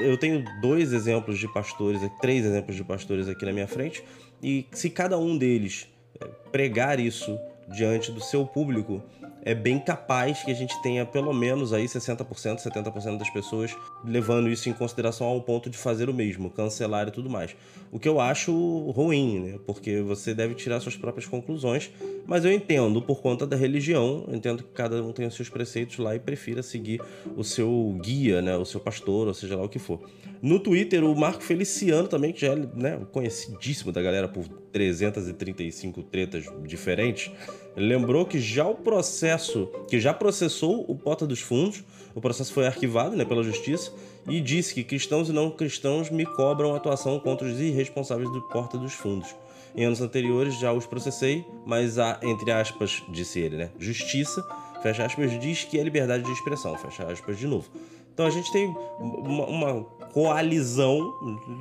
eu 0.01 0.19
tenho 0.19 0.45
dois 0.61 0.93
exemplos 0.93 1.39
de 1.39 1.49
pastores, 1.53 2.01
três 2.21 2.45
exemplos 2.45 2.77
de 2.77 2.85
pastores 2.85 3.29
aqui 3.29 3.45
na 3.47 3.53
minha 3.53 3.67
frente, 3.67 4.05
e 4.43 4.67
se 4.73 4.91
cada 4.91 5.19
um 5.19 5.39
deles 5.39 5.89
eh, 6.21 6.27
pregar 6.53 7.01
isso 7.01 7.39
diante 7.69 8.13
do 8.13 8.21
seu 8.21 8.45
público, 8.45 9.03
é 9.43 9.55
bem 9.55 9.79
capaz 9.79 10.43
que 10.43 10.51
a 10.51 10.55
gente 10.55 10.81
tenha 10.83 11.07
pelo 11.07 11.33
menos 11.33 11.73
aí 11.73 11.87
60%, 11.87 12.27
70% 12.59 13.19
das 13.19 13.31
pessoas 13.31 13.75
levando 14.07 14.49
isso 14.49 14.69
em 14.69 14.73
consideração 14.73 15.27
ao 15.27 15.41
ponto 15.41 15.71
de 15.71 15.79
fazer 15.79 16.09
o 16.09 16.15
mesmo, 16.15 16.51
cancelar 16.51 17.09
e 17.09 17.11
tudo 17.11 17.31
mais. 17.31 17.57
O 17.91 17.99
que 17.99 18.09
eu 18.09 18.21
acho 18.21 18.53
ruim, 18.91 19.41
né? 19.41 19.59
Porque 19.67 20.01
você 20.01 20.35
deve 20.35 20.55
tirar 20.55 20.81
suas 20.81 20.97
próprias 20.97 21.27
conclusões, 21.27 21.91
mas 22.27 22.45
eu 22.45 22.53
entendo 22.53 23.01
por 23.01 23.21
conta 23.21 23.47
da 23.47 23.57
religião, 23.57 24.27
entendo 24.33 24.63
que 24.63 24.71
cada 24.71 25.03
um 25.03 25.13
tem 25.13 25.27
os 25.27 25.35
seus 25.35 25.49
preceitos 25.49 25.99
lá 25.99 26.15
e 26.15 26.19
prefira 26.19 26.63
seguir 26.63 27.01
o 27.37 27.45
seu 27.45 27.97
guia, 28.03 28.43
né, 28.43 28.57
o 28.57 28.65
seu 28.65 28.81
pastor, 28.81 29.29
ou 29.29 29.35
seja 29.35 29.57
lá 29.57 29.63
o 29.63 29.69
que 29.69 29.79
for. 29.79 30.01
No 30.43 30.59
Twitter, 30.59 31.05
o 31.05 31.15
Marco 31.15 31.43
Feliciano 31.43 32.07
também, 32.07 32.33
que 32.33 32.41
já 32.41 32.53
é 32.53 32.57
né, 32.57 33.01
conhecidíssimo 33.13 33.93
da 33.93 34.03
galera 34.03 34.29
por 34.29 34.47
335 34.73 36.03
tretas 36.03 36.45
diferentes, 36.67 37.31
lembrou 37.77 38.27
que 38.27 38.39
já 38.39 38.67
o 38.67 38.75
processo, 38.75 39.71
que 39.89 39.99
já 39.99 40.13
processou 40.13 40.85
o 40.89 40.95
Porta 40.97 41.27
dos 41.27 41.41
Fundos, 41.41 41.83
o 42.15 42.21
processo 42.21 42.53
foi 42.53 42.67
arquivado 42.67 43.17
né, 43.17 43.25
pela 43.25 43.43
justiça, 43.43 43.93
e 44.29 44.41
disse 44.41 44.73
que 44.73 44.85
cristãos 44.85 45.29
e 45.29 45.33
não 45.33 45.51
cristãos 45.51 46.11
me 46.11 46.25
cobram 46.25 46.75
atuação 46.75 47.19
contra 47.19 47.47
os 47.47 47.61
irresponsáveis 47.61 48.31
do 48.31 48.41
Porta 48.43 48.79
dos 48.79 48.93
Fundos. 48.95 49.35
Em 49.77 49.85
anos 49.85 50.01
anteriores 50.01 50.59
já 50.59 50.73
os 50.73 50.87
processei, 50.87 51.45
mas 51.67 51.99
a, 51.99 52.21
entre 52.23 52.53
aspas, 52.53 53.03
disse 53.09 53.41
ele, 53.41 53.57
né? 53.57 53.71
Justiça, 53.79 54.47
fecha 54.83 55.05
aspas, 55.05 55.39
diz 55.41 55.65
que 55.65 55.79
é 55.79 55.83
liberdade 55.83 56.23
de 56.23 56.31
expressão, 56.31 56.79
fecha 56.79 57.05
aspas 57.05 57.39
de 57.39 57.47
novo. 57.47 57.69
Então 58.13 58.25
a 58.25 58.31
gente 58.31 58.53
tem 58.53 58.69
uma, 58.99 59.47
uma 59.47 59.85
coalizão, 60.13 61.13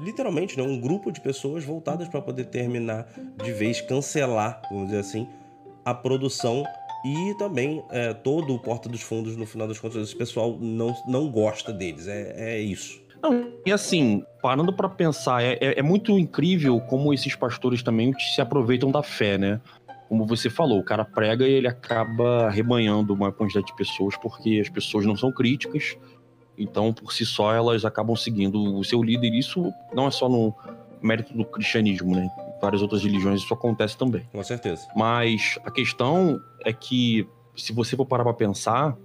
literalmente, 0.04 0.56
né? 0.56 0.64
um 0.64 0.80
grupo 0.80 1.12
de 1.12 1.20
pessoas 1.20 1.64
voltadas 1.64 2.08
para 2.08 2.22
poder 2.22 2.46
terminar 2.46 3.08
de 3.44 3.52
vez, 3.52 3.82
cancelar, 3.82 4.62
vamos 4.70 4.86
dizer 4.86 5.00
assim, 5.00 5.28
a 5.84 5.96
produção 5.96 6.64
e 7.04 7.34
também 7.36 7.84
é, 7.90 8.14
todo 8.14 8.54
o 8.54 8.60
Porta 8.60 8.88
dos 8.88 9.02
Fundos, 9.02 9.36
no 9.36 9.46
final 9.46 9.68
das 9.68 9.80
contas, 9.80 10.02
esse 10.02 10.16
pessoal 10.16 10.58
não, 10.60 10.96
não 11.06 11.30
gosta 11.30 11.74
deles. 11.74 12.08
É, 12.08 12.34
é 12.38 12.60
isso. 12.60 13.04
Não, 13.22 13.54
e 13.66 13.72
assim, 13.72 14.24
parando 14.42 14.74
para 14.74 14.90
pensar, 14.90 15.44
é, 15.44 15.54
é, 15.62 15.80
é, 15.80 15.82
muito 15.82 16.18
incrível 16.18 16.80
como 16.82 17.14
esses 17.14 17.36
pastores 17.36 17.82
também 17.82 18.14
se 18.18 18.42
aproveitam 18.42 18.92
da 18.92 19.02
fé, 19.02 19.38
né? 19.38 19.62
Como 20.10 20.26
você 20.26 20.50
falou, 20.50 20.80
o 20.80 20.84
cara 20.84 21.06
prega 21.06 21.48
e 21.48 21.52
ele 21.54 21.68
acaba 21.68 22.50
rebanhando 22.50 23.14
uma 23.14 23.32
quantidade 23.32 23.66
de 23.66 23.76
pessoas 23.76 24.18
porque 24.18 24.60
as 24.62 24.70
pessoas 24.70 25.06
não 25.06 25.16
são 25.16 25.32
críticas, 25.32 25.98
então 26.58 26.94
por 26.94 27.14
si 27.14 27.26
só 27.26 27.54
elas 27.54 27.86
acabam 27.86 28.16
seguindo 28.16 28.78
o 28.78 28.84
seu 28.84 29.02
líder. 29.02 29.34
Isso 29.34 29.74
não 29.94 30.08
é 30.08 30.12
só 30.12 30.28
no 30.28 30.54
mérito 31.02 31.34
do 31.34 31.46
cristianismo, 31.46 32.16
né? 32.16 32.30
Várias 32.64 32.82
outras 32.82 33.04
religiões 33.04 33.42
isso 33.42 33.54
acontece 33.54 33.98
também. 33.98 34.24
Com 34.32 34.42
certeza. 34.42 34.88
Mas 34.96 35.60
a 35.66 35.70
questão 35.70 36.40
é 36.64 36.72
que, 36.72 37.28
se 37.58 37.74
você 37.74 37.94
for 37.98 38.06
parar 38.06 38.24
para 38.24 38.34
pensar, 38.34 38.98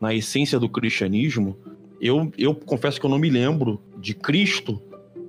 na 0.00 0.14
essência 0.14 0.60
do 0.60 0.68
cristianismo, 0.68 1.58
eu, 2.00 2.30
eu 2.38 2.54
confesso 2.54 3.00
que 3.00 3.04
eu 3.04 3.10
não 3.10 3.18
me 3.18 3.28
lembro 3.28 3.82
de 3.98 4.14
Cristo 4.14 4.80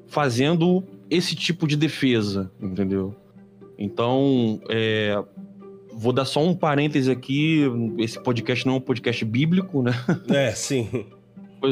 fazendo 0.05 0.83
esse 1.09 1.35
tipo 1.35 1.67
de 1.67 1.75
defesa, 1.75 2.51
entendeu? 2.61 3.15
Então, 3.79 4.61
é, 4.69 5.19
vou 5.91 6.13
dar 6.13 6.25
só 6.25 6.45
um 6.45 6.55
parêntese 6.55 7.09
aqui. 7.09 7.63
Esse 7.97 8.21
podcast 8.21 8.63
não 8.63 8.75
é 8.75 8.77
um 8.77 8.81
podcast 8.81 9.25
bíblico, 9.25 9.81
né? 9.81 9.91
É, 10.29 10.51
sim. 10.51 10.88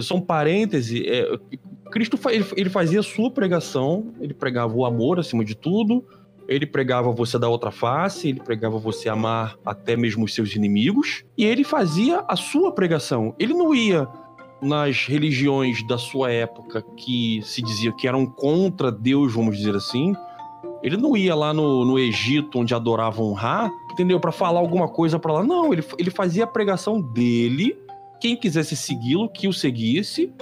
Só 0.02 0.16
um 0.16 0.22
parêntese. 0.22 1.08
É, 1.08 1.38
Cristo 1.90 2.20
ele 2.56 2.70
fazia 2.70 3.02
sua 3.02 3.32
pregação, 3.32 4.14
ele 4.20 4.34
pregava 4.34 4.76
o 4.76 4.86
amor 4.86 5.20
acima 5.20 5.44
de 5.44 5.56
tudo, 5.56 6.06
ele 6.48 6.66
pregava 6.66 7.12
você 7.12 7.38
dar 7.38 7.48
outra 7.48 7.70
face, 7.70 8.30
ele 8.30 8.40
pregava 8.40 8.80
você 8.80 9.08
amar 9.08 9.56
até 9.64 9.96
mesmo 9.96 10.26
os 10.26 10.34
seus 10.34 10.56
inimigos, 10.56 11.24
e 11.38 11.46
ele 11.46 11.64
fazia 11.64 12.24
a 12.28 12.36
sua 12.36 12.72
pregação. 12.72 13.36
Ele 13.38 13.54
não 13.54 13.74
ia 13.74 14.08
nas 14.62 15.06
religiões 15.06 15.86
da 15.88 15.98
sua 15.98 16.32
época 16.32 16.82
que 16.98 17.40
se 17.44 17.62
dizia 17.62 17.92
que 17.92 18.08
eram 18.08 18.26
contra 18.26 18.92
Deus, 18.92 19.34
vamos 19.34 19.58
dizer 19.58 19.76
assim. 19.76 20.16
Ele 20.82 20.98
não 20.98 21.16
ia 21.16 21.36
lá 21.36 21.54
no, 21.54 21.86
no 21.86 22.00
Egito, 22.00 22.60
onde 22.60 22.74
adoravam 22.74 23.32
Ra, 23.34 23.70
entendeu? 23.92 24.20
Para 24.20 24.32
falar 24.32 24.60
alguma 24.60 24.88
coisa 24.88 25.20
para 25.20 25.34
lá. 25.34 25.44
Não, 25.44 25.72
ele, 25.72 25.84
ele 25.98 26.10
fazia 26.10 26.46
a 26.46 26.48
pregação 26.48 27.00
dele. 27.00 27.78
Quem 28.20 28.36
quisesse 28.36 28.76
segui-lo, 28.76 29.30
que 29.30 29.48
o 29.48 29.54
seguisse 29.54 30.34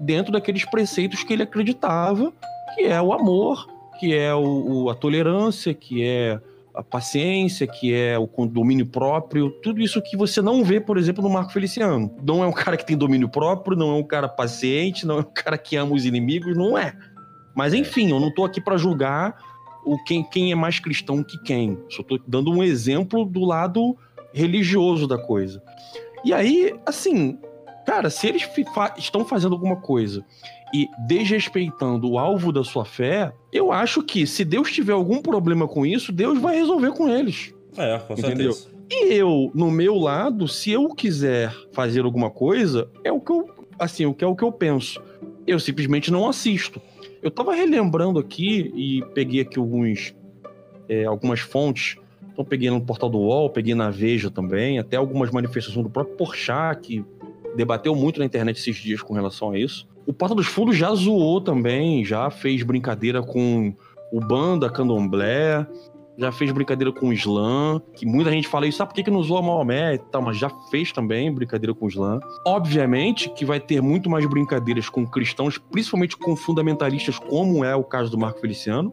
dentro 0.00 0.32
daqueles 0.32 0.64
preceitos 0.64 1.22
que 1.22 1.32
ele 1.32 1.42
acreditava, 1.42 2.32
que 2.74 2.82
é 2.82 3.00
o 3.00 3.12
amor, 3.12 3.66
que 3.98 4.14
é 4.14 4.34
o, 4.34 4.84
o, 4.84 4.90
a 4.90 4.94
tolerância, 4.94 5.72
que 5.74 6.02
é 6.02 6.40
a 6.74 6.82
paciência, 6.82 7.66
que 7.66 7.94
é 7.94 8.18
o 8.18 8.26
domínio 8.46 8.86
próprio, 8.86 9.50
tudo 9.62 9.80
isso 9.80 10.00
que 10.00 10.16
você 10.16 10.40
não 10.40 10.64
vê, 10.64 10.80
por 10.80 10.96
exemplo, 10.96 11.22
no 11.22 11.28
Marco 11.28 11.52
Feliciano. 11.52 12.14
Não 12.22 12.42
é 12.42 12.46
um 12.46 12.52
cara 12.52 12.76
que 12.76 12.86
tem 12.86 12.96
domínio 12.96 13.28
próprio, 13.28 13.76
não 13.76 13.90
é 13.90 13.94
um 13.94 14.02
cara 14.02 14.28
paciente, 14.28 15.06
não 15.06 15.18
é 15.18 15.20
um 15.20 15.30
cara 15.34 15.58
que 15.58 15.76
ama 15.76 15.94
os 15.94 16.06
inimigos, 16.06 16.56
não 16.56 16.76
é. 16.76 16.96
Mas 17.54 17.74
enfim, 17.74 18.10
eu 18.10 18.18
não 18.18 18.32
tô 18.32 18.44
aqui 18.44 18.60
para 18.60 18.78
julgar 18.78 19.36
o 19.84 20.02
quem, 20.04 20.24
quem 20.24 20.52
é 20.52 20.54
mais 20.54 20.80
cristão 20.80 21.22
que 21.22 21.38
quem. 21.42 21.78
Só 21.90 22.02
tô 22.02 22.18
dando 22.26 22.50
um 22.50 22.62
exemplo 22.62 23.24
do 23.24 23.44
lado 23.44 23.96
religioso 24.32 25.06
da 25.06 25.18
coisa. 25.18 25.62
E 26.24 26.32
aí, 26.32 26.74
assim, 26.86 27.38
Cara, 27.86 28.10
se 28.10 28.28
eles 28.28 28.42
fa 28.74 28.94
estão 28.96 29.24
fazendo 29.24 29.54
alguma 29.54 29.76
coisa 29.76 30.24
e 30.72 30.88
desrespeitando 31.06 32.10
o 32.10 32.18
alvo 32.18 32.52
da 32.52 32.64
sua 32.64 32.84
fé, 32.84 33.32
eu 33.52 33.72
acho 33.72 34.02
que 34.02 34.26
se 34.26 34.44
Deus 34.44 34.70
tiver 34.72 34.92
algum 34.92 35.20
problema 35.20 35.68
com 35.68 35.84
isso, 35.84 36.12
Deus 36.12 36.38
vai 36.38 36.56
resolver 36.56 36.92
com 36.92 37.08
eles. 37.08 37.52
É, 37.76 37.98
com 37.98 38.14
entendeu? 38.14 38.52
certeza. 38.52 38.72
E 38.90 39.14
eu, 39.14 39.50
no 39.54 39.70
meu 39.70 39.96
lado, 39.96 40.46
se 40.46 40.70
eu 40.70 40.88
quiser 40.88 41.54
fazer 41.72 42.04
alguma 42.04 42.30
coisa, 42.30 42.90
é 43.02 43.10
o 43.10 43.20
que 43.20 43.32
eu, 43.32 43.48
assim, 43.78 44.04
o 44.04 44.12
que 44.12 44.22
é 44.22 44.26
o 44.26 44.36
que 44.36 44.44
eu 44.44 44.52
penso. 44.52 45.02
Eu 45.46 45.58
simplesmente 45.58 46.10
não 46.10 46.28
assisto. 46.28 46.80
Eu 47.22 47.30
tava 47.30 47.54
relembrando 47.54 48.18
aqui 48.18 48.72
e 48.74 49.02
peguei 49.14 49.40
aqui 49.40 49.58
alguns, 49.58 50.14
é, 50.88 51.04
algumas 51.04 51.40
fontes. 51.40 51.96
Então 52.32 52.44
peguei 52.44 52.68
no 52.70 52.80
portal 52.80 53.08
do 53.08 53.18
UOL, 53.18 53.48
peguei 53.48 53.74
na 53.74 53.90
Veja 53.90 54.30
também, 54.30 54.78
até 54.78 54.96
algumas 54.96 55.30
manifestações 55.30 55.84
do 55.84 55.90
próprio 55.90 56.16
Porchat, 56.16 56.80
que 56.80 57.04
debateu 57.56 57.94
muito 57.94 58.18
na 58.18 58.26
internet 58.26 58.58
esses 58.58 58.76
dias 58.76 59.02
com 59.02 59.14
relação 59.14 59.50
a 59.50 59.58
isso. 59.58 59.88
O 60.06 60.12
Porta 60.12 60.34
dos 60.34 60.46
Fundos 60.46 60.76
já 60.76 60.92
zoou 60.94 61.40
também, 61.40 62.04
já 62.04 62.30
fez 62.30 62.62
brincadeira 62.62 63.22
com 63.22 63.74
o 64.12 64.20
Banda 64.20 64.68
Candomblé, 64.68 65.66
já 66.18 66.30
fez 66.30 66.50
brincadeira 66.52 66.92
com 66.92 67.08
o 67.08 67.12
Islã, 67.12 67.80
que 67.94 68.04
muita 68.04 68.30
gente 68.30 68.46
fala 68.46 68.66
isso, 68.66 68.78
sabe 68.78 68.90
por 68.90 68.96
que, 68.96 69.04
que 69.04 69.10
não 69.10 69.22
zoa 69.22 69.40
Maomé 69.40 69.94
e 69.94 69.98
tal, 69.98 70.22
mas 70.22 70.36
já 70.36 70.50
fez 70.70 70.92
também 70.92 71.32
brincadeira 71.32 71.74
com 71.74 71.86
o 71.86 71.88
Islã. 71.88 72.20
Obviamente 72.46 73.30
que 73.30 73.44
vai 73.44 73.58
ter 73.58 73.80
muito 73.80 74.10
mais 74.10 74.26
brincadeiras 74.26 74.88
com 74.88 75.06
cristãos, 75.06 75.58
principalmente 75.58 76.16
com 76.16 76.36
fundamentalistas, 76.36 77.18
como 77.18 77.64
é 77.64 77.74
o 77.74 77.84
caso 77.84 78.10
do 78.10 78.18
Marco 78.18 78.40
Feliciano, 78.40 78.92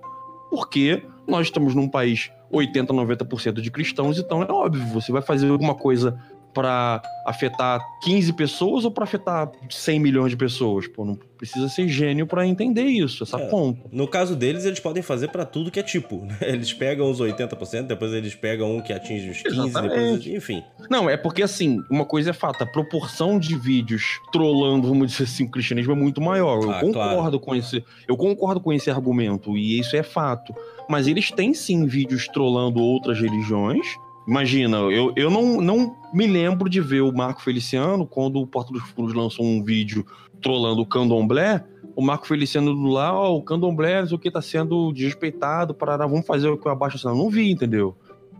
porque 0.49 1.03
nós 1.27 1.47
estamos 1.47 1.75
num 1.75 1.87
país 1.87 2.31
80, 2.51 2.93
90% 2.93 3.61
de 3.61 3.69
cristãos, 3.69 4.17
então 4.17 4.41
é 4.41 4.51
óbvio, 4.51 4.85
você 4.87 5.11
vai 5.11 5.21
fazer 5.21 5.49
alguma 5.49 5.75
coisa 5.75 6.17
para 6.59 7.01
afetar 7.25 7.79
15 8.01 8.33
pessoas 8.33 8.83
ou 8.83 8.91
para 8.91 9.05
afetar 9.05 9.49
100 9.69 9.97
milhões 9.97 10.31
de 10.31 10.35
pessoas? 10.35 10.89
Pô, 10.89 11.05
não 11.05 11.17
precisa 11.37 11.69
ser 11.69 11.87
gênio 11.87 12.27
para 12.27 12.45
entender 12.45 12.83
isso, 12.83 13.23
essa 13.23 13.37
é, 13.37 13.47
conta. 13.47 13.87
No 13.93 14.05
caso 14.09 14.35
deles, 14.35 14.65
eles 14.65 14.81
podem 14.81 15.01
fazer 15.01 15.29
para 15.29 15.45
tudo 15.45 15.71
que 15.71 15.79
é 15.79 15.83
tipo. 15.83 16.25
Né? 16.25 16.37
Eles 16.43 16.73
pegam 16.73 17.09
os 17.09 17.21
80%, 17.21 17.83
depois 17.83 18.11
eles 18.11 18.35
pegam 18.35 18.75
um 18.75 18.81
que 18.81 18.91
atinge 18.91 19.29
os 19.29 19.37
15%, 19.43 19.81
depois, 19.81 20.27
enfim. 20.27 20.61
Não, 20.89 21.09
é 21.09 21.15
porque 21.15 21.41
assim, 21.41 21.81
uma 21.89 22.03
coisa 22.03 22.31
é 22.31 22.33
fato, 22.33 22.61
a 22.61 22.67
proporção 22.67 23.39
de 23.39 23.55
vídeos 23.55 24.19
trollando, 24.33 24.89
vamos 24.89 25.11
dizer 25.11 25.23
assim, 25.23 25.45
o 25.45 25.49
cristianismo 25.49 25.93
é 25.93 25.95
muito 25.95 26.19
maior. 26.19 26.61
Eu 26.61 26.71
ah, 26.71 26.79
concordo 26.81 26.91
claro. 26.91 27.39
com 27.39 27.55
esse, 27.55 27.85
eu 28.05 28.17
concordo 28.17 28.59
com 28.59 28.73
esse 28.73 28.91
argumento 28.91 29.55
e 29.55 29.79
isso 29.79 29.95
é 29.95 30.03
fato. 30.03 30.53
Mas 30.89 31.07
eles 31.07 31.31
têm 31.31 31.53
sim 31.53 31.85
vídeos 31.85 32.27
trollando 32.27 32.81
outras 32.81 33.17
religiões 33.19 33.85
Imagina, 34.29 34.77
eu, 34.77 35.11
eu 35.15 35.31
não, 35.31 35.59
não 35.59 35.97
me 36.13 36.27
lembro 36.27 36.69
de 36.69 36.79
ver 36.79 37.01
o 37.01 37.11
Marco 37.11 37.41
Feliciano, 37.41 38.05
quando 38.05 38.39
o 38.39 38.45
Porta 38.45 38.71
dos 38.71 38.83
Fundos 38.89 39.11
lançou 39.11 39.43
um 39.43 39.63
vídeo 39.63 40.05
trollando 40.39 40.83
o 40.83 40.85
candomblé, 40.85 41.65
o 41.95 42.01
Marco 42.03 42.27
Feliciano 42.27 42.71
lá, 42.91 43.11
ó, 43.11 43.31
oh, 43.31 43.37
o 43.37 43.41
candomblé, 43.41 44.03
o 44.03 44.19
que 44.19 44.29
tá 44.29 44.39
sendo 44.39 44.93
desrespeitado, 44.93 45.73
parará, 45.73 46.05
vamos 46.05 46.27
fazer 46.27 46.47
o 46.47 46.59
que 46.59 46.67
eu 46.67 46.71
abaixo 46.71 46.95
assim. 46.95 47.07
Não 47.07 47.27
vi, 47.27 47.49
entendeu? 47.49 47.97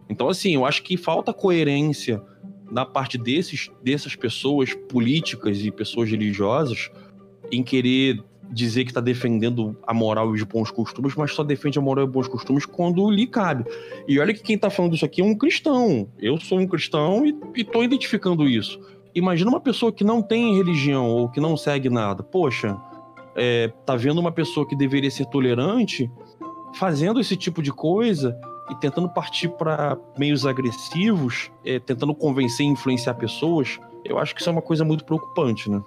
Então, 0.07 0.29
assim, 0.29 0.53
eu 0.53 0.63
acho 0.63 0.83
que 0.83 0.95
falta 0.95 1.33
coerência 1.33 2.21
da 2.71 2.85
parte 2.85 3.17
desses, 3.17 3.71
dessas 3.83 4.15
pessoas 4.15 4.75
políticas 4.75 5.57
e 5.65 5.71
pessoas 5.71 6.07
religiosas 6.07 6.91
em 7.51 7.63
querer 7.63 8.23
dizer 8.51 8.83
que 8.83 8.91
está 8.91 9.01
defendendo 9.01 9.77
a 9.85 9.93
moral 9.93 10.35
e 10.35 10.41
os 10.41 10.43
bons 10.43 10.71
costumes, 10.71 11.15
mas 11.15 11.33
só 11.33 11.43
defende 11.43 11.77
a 11.77 11.81
moral 11.81 12.05
e 12.05 12.07
os 12.07 12.13
bons 12.13 12.27
costumes 12.27 12.65
quando 12.65 13.09
lhe 13.09 13.27
cabe. 13.27 13.65
E 14.07 14.19
olha 14.19 14.33
que 14.33 14.41
quem 14.41 14.55
está 14.55 14.69
falando 14.69 14.95
isso 14.95 15.05
aqui 15.05 15.21
é 15.21 15.23
um 15.23 15.35
cristão. 15.35 16.07
Eu 16.17 16.39
sou 16.39 16.59
um 16.59 16.67
cristão 16.67 17.25
e 17.25 17.61
estou 17.61 17.83
identificando 17.83 18.47
isso. 18.47 18.79
Imagina 19.13 19.49
uma 19.49 19.59
pessoa 19.59 19.91
que 19.91 20.03
não 20.03 20.21
tem 20.21 20.55
religião 20.57 21.07
ou 21.07 21.29
que 21.29 21.39
não 21.39 21.55
segue 21.57 21.89
nada. 21.89 22.23
Poxa, 22.23 22.77
é, 23.35 23.71
tá 23.85 23.95
vendo 23.95 24.19
uma 24.19 24.31
pessoa 24.31 24.67
que 24.67 24.75
deveria 24.75 25.09
ser 25.09 25.25
tolerante 25.25 26.09
fazendo 26.75 27.19
esse 27.19 27.35
tipo 27.35 27.61
de 27.61 27.71
coisa 27.71 28.37
e 28.69 28.75
tentando 28.75 29.09
partir 29.09 29.49
para 29.49 29.97
meios 30.17 30.45
agressivos, 30.45 31.51
é, 31.65 31.79
tentando 31.79 32.13
convencer 32.13 32.65
e 32.65 32.69
influenciar 32.69 33.15
pessoas. 33.15 33.79
Eu 34.05 34.19
acho 34.19 34.33
que 34.35 34.41
isso 34.41 34.49
é 34.49 34.53
uma 34.53 34.61
coisa 34.61 34.85
muito 34.85 35.03
preocupante, 35.03 35.69
né? 35.69 35.81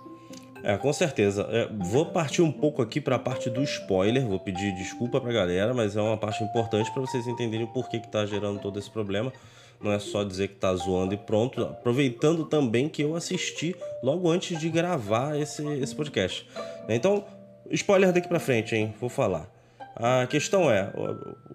É, 0.62 0.76
com 0.76 0.92
certeza. 0.92 1.46
É, 1.50 1.68
vou 1.72 2.06
partir 2.06 2.42
um 2.42 2.52
pouco 2.52 2.82
aqui 2.82 3.00
para 3.00 3.16
a 3.16 3.18
parte 3.18 3.50
do 3.50 3.62
spoiler. 3.62 4.26
Vou 4.26 4.38
pedir 4.38 4.72
desculpa 4.74 5.20
para 5.20 5.30
a 5.30 5.32
galera, 5.32 5.74
mas 5.74 5.96
é 5.96 6.00
uma 6.00 6.16
parte 6.16 6.42
importante 6.44 6.90
para 6.92 7.00
vocês 7.02 7.26
entenderem 7.26 7.66
o 7.66 7.68
porquê 7.68 7.98
que 7.98 8.06
está 8.06 8.24
gerando 8.24 8.60
todo 8.60 8.78
esse 8.78 8.90
problema. 8.90 9.32
Não 9.80 9.92
é 9.92 9.98
só 9.98 10.22
dizer 10.22 10.48
que 10.48 10.54
está 10.54 10.72
zoando 10.74 11.14
e 11.14 11.16
pronto. 11.16 11.62
Aproveitando 11.62 12.44
também 12.44 12.88
que 12.88 13.02
eu 13.02 13.16
assisti 13.16 13.74
logo 14.02 14.30
antes 14.30 14.58
de 14.58 14.68
gravar 14.68 15.36
esse, 15.36 15.66
esse 15.80 15.94
podcast. 15.94 16.48
Então, 16.88 17.24
spoiler 17.70 18.12
daqui 18.12 18.28
para 18.28 18.38
frente, 18.38 18.76
hein? 18.76 18.94
Vou 19.00 19.10
falar. 19.10 19.48
A 19.96 20.26
questão 20.26 20.70
é, 20.70 20.90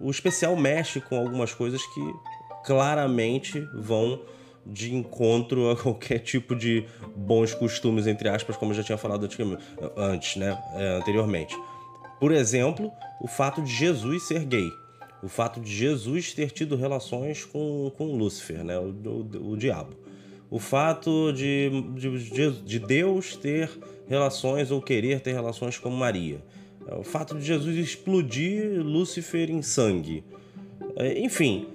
o 0.00 0.10
especial 0.10 0.54
mexe 0.56 1.00
com 1.00 1.18
algumas 1.18 1.54
coisas 1.54 1.82
que 1.86 2.12
claramente 2.64 3.60
vão 3.74 4.20
de 4.68 4.94
encontro 4.94 5.70
a 5.70 5.76
qualquer 5.80 6.18
tipo 6.18 6.54
de 6.54 6.84
bons 7.16 7.54
costumes, 7.54 8.06
entre 8.06 8.28
aspas, 8.28 8.56
como 8.56 8.72
eu 8.72 8.76
já 8.76 8.82
tinha 8.82 8.98
falado 8.98 9.28
antes, 9.96 10.36
né? 10.36 10.56
É, 10.74 10.98
anteriormente. 10.98 11.56
Por 12.20 12.32
exemplo, 12.32 12.92
o 13.20 13.28
fato 13.28 13.62
de 13.62 13.72
Jesus 13.72 14.24
ser 14.24 14.44
gay. 14.44 14.70
O 15.22 15.28
fato 15.28 15.60
de 15.60 15.74
Jesus 15.74 16.32
ter 16.32 16.50
tido 16.50 16.76
relações 16.76 17.44
com, 17.44 17.92
com 17.96 18.16
Lúcifer, 18.16 18.62
né? 18.62 18.78
o, 18.78 18.90
o, 18.90 19.52
o 19.52 19.56
diabo. 19.56 19.96
O 20.50 20.58
fato 20.58 21.32
de, 21.32 21.70
de, 21.96 22.50
de 22.62 22.78
Deus 22.78 23.36
ter 23.36 23.68
relações 24.08 24.70
ou 24.70 24.80
querer 24.80 25.20
ter 25.20 25.32
relações 25.32 25.76
com 25.76 25.90
Maria. 25.90 26.40
O 26.86 27.02
fato 27.02 27.36
de 27.36 27.44
Jesus 27.44 27.76
explodir 27.76 28.80
Lúcifer 28.80 29.50
em 29.50 29.60
sangue. 29.60 30.24
É, 30.96 31.18
enfim, 31.18 31.66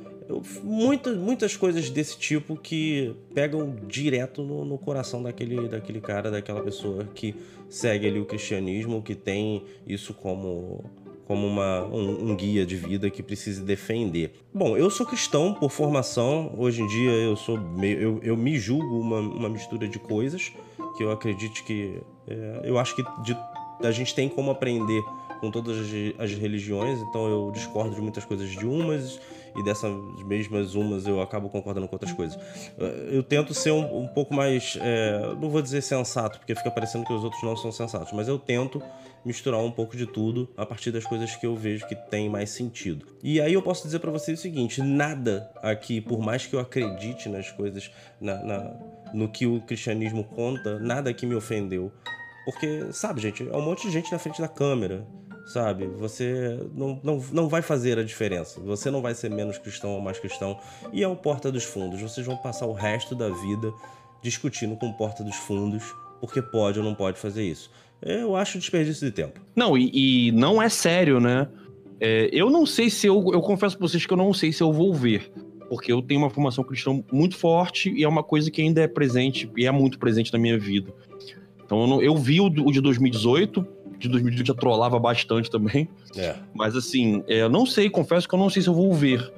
muitas, 0.63 1.17
muitas 1.17 1.55
coisas 1.55 1.89
desse 1.89 2.17
tipo 2.17 2.55
que 2.55 3.15
pegam 3.33 3.75
direto 3.87 4.43
no, 4.43 4.63
no, 4.63 4.77
coração 4.77 5.21
daquele, 5.21 5.67
daquele 5.67 5.99
cara, 5.99 6.29
daquela 6.31 6.61
pessoa 6.61 7.07
que 7.13 7.35
segue 7.69 8.07
ali 8.07 8.19
o 8.19 8.25
cristianismo, 8.25 9.01
que 9.01 9.15
tem 9.15 9.63
isso 9.87 10.13
como, 10.13 10.83
como 11.25 11.47
uma, 11.47 11.83
um, 11.85 12.31
um, 12.31 12.35
guia 12.35 12.65
de 12.65 12.75
vida 12.75 13.09
que 13.09 13.23
precisa 13.23 13.63
defender. 13.63 14.33
Bom, 14.53 14.77
eu 14.77 14.89
sou 14.89 15.05
cristão 15.05 15.53
por 15.53 15.69
formação, 15.69 16.53
hoje 16.57 16.81
em 16.81 16.87
dia 16.87 17.11
eu 17.11 17.35
sou 17.35 17.57
meio, 17.57 17.99
eu, 17.99 18.19
eu 18.23 18.37
me 18.37 18.57
julgo 18.57 18.99
uma, 18.99 19.19
uma 19.19 19.49
mistura 19.49 19.87
de 19.87 19.99
coisas 19.99 20.51
que 20.97 21.03
eu 21.03 21.11
acredito 21.11 21.63
que. 21.63 21.99
É, 22.27 22.61
eu 22.65 22.77
acho 22.77 22.95
que 22.95 23.03
de, 23.23 23.37
a 23.81 23.91
gente 23.91 24.13
tem 24.13 24.29
como 24.29 24.51
aprender 24.51 25.03
com 25.43 25.51
todas 25.51 25.77
as, 26.19 26.31
religiões, 26.31 27.01
então 27.01 27.27
eu 27.27 27.51
discordo 27.51 27.93
de 27.93 28.01
muitas 28.01 28.23
coisas 28.23 28.49
de 28.49 28.65
umas 28.65 29.19
e 29.55 29.63
dessas 29.63 29.91
mesmas 30.25 30.75
umas 30.75 31.05
eu 31.05 31.21
acabo 31.21 31.49
concordando 31.49 31.87
com 31.87 31.95
outras 31.95 32.11
coisas. 32.11 32.37
Eu 33.11 33.23
tento 33.23 33.53
ser 33.53 33.71
um, 33.71 34.03
um 34.03 34.07
pouco 34.07 34.33
mais, 34.33 34.77
é, 34.81 35.35
não 35.39 35.49
vou 35.49 35.61
dizer 35.61 35.81
sensato, 35.81 36.39
porque 36.39 36.55
fica 36.55 36.71
parecendo 36.71 37.05
que 37.05 37.13
os 37.13 37.23
outros 37.23 37.41
não 37.43 37.55
são 37.55 37.71
sensatos, 37.71 38.11
mas 38.13 38.27
eu 38.27 38.39
tento 38.39 38.81
misturar 39.25 39.59
um 39.61 39.71
pouco 39.71 39.95
de 39.95 40.05
tudo 40.05 40.49
a 40.57 40.65
partir 40.65 40.91
das 40.91 41.05
coisas 41.05 41.35
que 41.35 41.45
eu 41.45 41.55
vejo 41.55 41.87
que 41.87 41.95
tem 41.95 42.29
mais 42.29 42.49
sentido. 42.49 43.05
E 43.23 43.39
aí 43.39 43.53
eu 43.53 43.61
posso 43.61 43.83
dizer 43.83 43.99
para 43.99 44.11
vocês 44.11 44.39
o 44.39 44.41
seguinte: 44.41 44.81
nada 44.81 45.49
aqui, 45.61 46.01
por 46.01 46.19
mais 46.19 46.45
que 46.45 46.55
eu 46.55 46.59
acredite 46.59 47.29
nas 47.29 47.51
coisas, 47.51 47.91
na, 48.19 48.43
na, 48.43 48.75
no 49.13 49.29
que 49.29 49.45
o 49.45 49.61
cristianismo 49.61 50.23
conta, 50.23 50.79
nada 50.79 51.09
aqui 51.09 51.25
me 51.25 51.35
ofendeu. 51.35 51.91
Porque, 52.45 52.91
sabe, 52.91 53.21
gente, 53.21 53.47
é 53.47 53.55
um 53.55 53.61
monte 53.61 53.83
de 53.83 53.91
gente 53.91 54.11
na 54.11 54.19
frente 54.19 54.41
da 54.41 54.49
câmera 54.49 55.07
sabe? 55.45 55.87
Você 55.87 56.59
não, 56.73 56.99
não, 57.03 57.23
não 57.31 57.47
vai 57.47 57.61
fazer 57.61 57.99
a 57.99 58.03
diferença. 58.03 58.59
Você 58.61 58.89
não 58.89 59.01
vai 59.01 59.13
ser 59.13 59.29
menos 59.29 59.57
cristão 59.57 59.91
ou 59.91 60.01
mais 60.01 60.19
cristão. 60.19 60.57
E 60.91 61.03
é 61.03 61.07
o 61.07 61.15
Porta 61.15 61.51
dos 61.51 61.63
Fundos. 61.63 62.01
Vocês 62.01 62.25
vão 62.25 62.37
passar 62.37 62.65
o 62.65 62.73
resto 62.73 63.15
da 63.15 63.29
vida 63.29 63.73
discutindo 64.21 64.75
com 64.75 64.87
o 64.87 64.93
Porta 64.93 65.23
dos 65.23 65.35
Fundos 65.35 65.83
porque 66.19 66.41
pode 66.41 66.79
ou 66.79 66.85
não 66.85 66.95
pode 66.95 67.19
fazer 67.19 67.43
isso. 67.43 67.69
Eu 68.01 68.35
acho 68.35 68.57
desperdício 68.57 69.05
de 69.05 69.13
tempo. 69.13 69.41
Não, 69.53 69.77
e, 69.77 70.27
e 70.27 70.31
não 70.31 70.61
é 70.61 70.69
sério, 70.69 71.19
né? 71.19 71.49
É, 71.99 72.29
eu 72.31 72.49
não 72.49 72.65
sei 72.65 72.89
se 72.89 73.07
eu. 73.07 73.31
Eu 73.33 73.41
confesso 73.41 73.77
pra 73.77 73.87
vocês 73.87 74.05
que 74.05 74.13
eu 74.13 74.17
não 74.17 74.33
sei 74.33 74.53
se 74.53 74.63
eu 74.63 74.71
vou 74.71 74.93
ver. 74.93 75.31
Porque 75.69 75.91
eu 75.91 76.01
tenho 76.01 76.21
uma 76.21 76.29
formação 76.29 76.63
cristã 76.63 77.03
muito 77.11 77.35
forte 77.35 77.89
e 77.89 78.03
é 78.03 78.07
uma 78.07 78.23
coisa 78.23 78.49
que 78.51 78.61
ainda 78.61 78.81
é 78.81 78.87
presente 78.87 79.49
e 79.57 79.65
é 79.65 79.71
muito 79.71 79.99
presente 79.99 80.31
na 80.31 80.39
minha 80.39 80.57
vida. 80.57 80.93
Então 81.65 81.81
eu, 81.81 81.87
não, 81.87 82.01
eu 82.01 82.15
vi 82.15 82.39
o, 82.39 82.45
o 82.45 82.71
de 82.71 82.79
2018 82.79 83.65
de 84.03 84.09
2018 84.09 84.47
já 84.47 84.53
trollava 84.53 84.99
bastante 84.99 85.49
também. 85.49 85.87
É. 86.15 86.35
Mas 86.53 86.75
assim, 86.75 87.23
é, 87.27 87.41
eu 87.41 87.49
não 87.49 87.65
sei, 87.65 87.89
confesso 87.89 88.27
que 88.27 88.35
eu 88.35 88.39
não 88.39 88.49
sei 88.49 88.61
se 88.61 88.67
eu 88.67 88.73
vou 88.73 88.93
ver. 88.93 89.31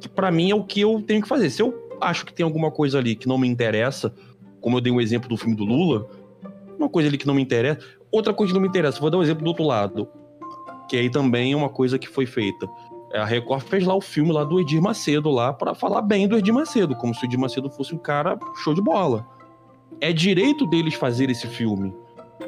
Que 0.00 0.08
para 0.08 0.30
mim 0.30 0.50
é 0.50 0.54
o 0.54 0.64
que 0.64 0.80
eu 0.80 1.00
tenho 1.06 1.22
que 1.22 1.28
fazer. 1.28 1.48
Se 1.50 1.62
eu 1.62 1.96
acho 2.00 2.26
que 2.26 2.32
tem 2.32 2.44
alguma 2.44 2.70
coisa 2.70 2.98
ali 2.98 3.14
que 3.14 3.28
não 3.28 3.38
me 3.38 3.46
interessa, 3.46 4.12
como 4.60 4.76
eu 4.76 4.80
dei 4.80 4.92
um 4.92 5.00
exemplo 5.00 5.28
do 5.28 5.36
filme 5.36 5.54
do 5.54 5.64
Lula, 5.64 6.08
uma 6.78 6.88
coisa 6.88 7.08
ali 7.08 7.16
que 7.16 7.26
não 7.26 7.34
me 7.34 7.42
interessa. 7.42 7.80
Outra 8.10 8.34
coisa 8.34 8.52
que 8.52 8.54
não 8.54 8.62
me 8.62 8.68
interessa, 8.68 8.98
vou 9.00 9.10
dar 9.10 9.18
um 9.18 9.22
exemplo 9.22 9.44
do 9.44 9.48
outro 9.48 9.64
lado. 9.64 10.08
Que 10.88 10.96
aí 10.96 11.08
também 11.08 11.52
é 11.52 11.56
uma 11.56 11.68
coisa 11.68 11.98
que 11.98 12.08
foi 12.08 12.26
feita. 12.26 12.68
A 13.14 13.24
Record 13.24 13.62
fez 13.62 13.84
lá 13.84 13.94
o 13.94 14.00
filme 14.00 14.32
lá 14.32 14.42
do 14.42 14.60
Edir 14.60 14.82
Macedo 14.82 15.30
lá 15.30 15.52
para 15.52 15.74
falar 15.74 16.02
bem 16.02 16.26
do 16.26 16.36
Edir 16.36 16.52
Macedo, 16.54 16.96
como 16.96 17.14
se 17.14 17.24
o 17.24 17.26
Edir 17.26 17.38
Macedo 17.38 17.70
fosse 17.70 17.94
um 17.94 17.98
cara 17.98 18.38
show 18.64 18.74
de 18.74 18.82
bola. 18.82 19.26
É 20.00 20.12
direito 20.12 20.66
deles 20.66 20.94
fazer 20.94 21.30
esse 21.30 21.46
filme, 21.46 21.94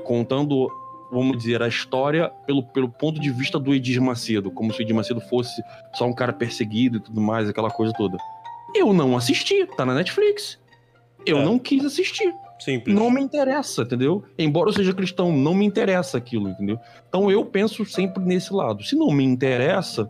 contando 0.04 0.68
vamos 1.12 1.36
dizer, 1.36 1.62
a 1.62 1.68
história 1.68 2.30
pelo, 2.46 2.62
pelo 2.62 2.88
ponto 2.88 3.20
de 3.20 3.30
vista 3.30 3.58
do 3.58 3.74
Edir 3.74 4.00
Macedo, 4.00 4.50
como 4.50 4.72
se 4.72 4.80
o 4.80 4.82
Edir 4.82 4.94
Macedo 4.94 5.20
fosse 5.20 5.62
só 5.92 6.06
um 6.06 6.14
cara 6.14 6.32
perseguido 6.32 6.96
e 6.96 7.00
tudo 7.00 7.20
mais, 7.20 7.48
aquela 7.48 7.70
coisa 7.70 7.92
toda. 7.92 8.16
Eu 8.74 8.92
não 8.94 9.16
assisti, 9.16 9.66
tá 9.76 9.84
na 9.84 9.94
Netflix. 9.94 10.58
Eu 11.26 11.38
é. 11.38 11.44
não 11.44 11.58
quis 11.58 11.84
assistir. 11.84 12.34
Simples. 12.58 12.94
Não 12.94 13.10
me 13.10 13.20
interessa, 13.20 13.82
entendeu? 13.82 14.24
Embora 14.38 14.70
eu 14.70 14.72
seja 14.72 14.94
cristão, 14.94 15.32
não 15.32 15.52
me 15.52 15.66
interessa 15.66 16.16
aquilo, 16.16 16.48
entendeu? 16.48 16.78
Então 17.08 17.28
eu 17.28 17.44
penso 17.44 17.84
sempre 17.84 18.22
nesse 18.24 18.54
lado. 18.54 18.84
Se 18.84 18.94
não 18.94 19.10
me 19.10 19.24
interessa, 19.24 20.08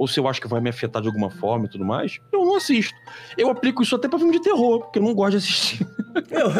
ou 0.00 0.08
se 0.08 0.18
eu 0.18 0.26
acho 0.26 0.40
que 0.40 0.48
vai 0.48 0.62
me 0.62 0.70
afetar 0.70 1.02
de 1.02 1.08
alguma 1.08 1.28
forma 1.28 1.66
e 1.66 1.68
tudo 1.68 1.84
mais, 1.84 2.18
eu 2.32 2.42
não 2.42 2.56
assisto. 2.56 2.94
Eu 3.36 3.50
aplico 3.50 3.82
isso 3.82 3.94
até 3.94 4.08
pra 4.08 4.18
filme 4.18 4.32
de 4.32 4.40
terror, 4.40 4.80
porque 4.80 4.98
eu 4.98 5.02
não 5.02 5.12
gosto 5.12 5.32
de 5.32 5.36
assistir. 5.36 5.86
Eu, 6.30 6.50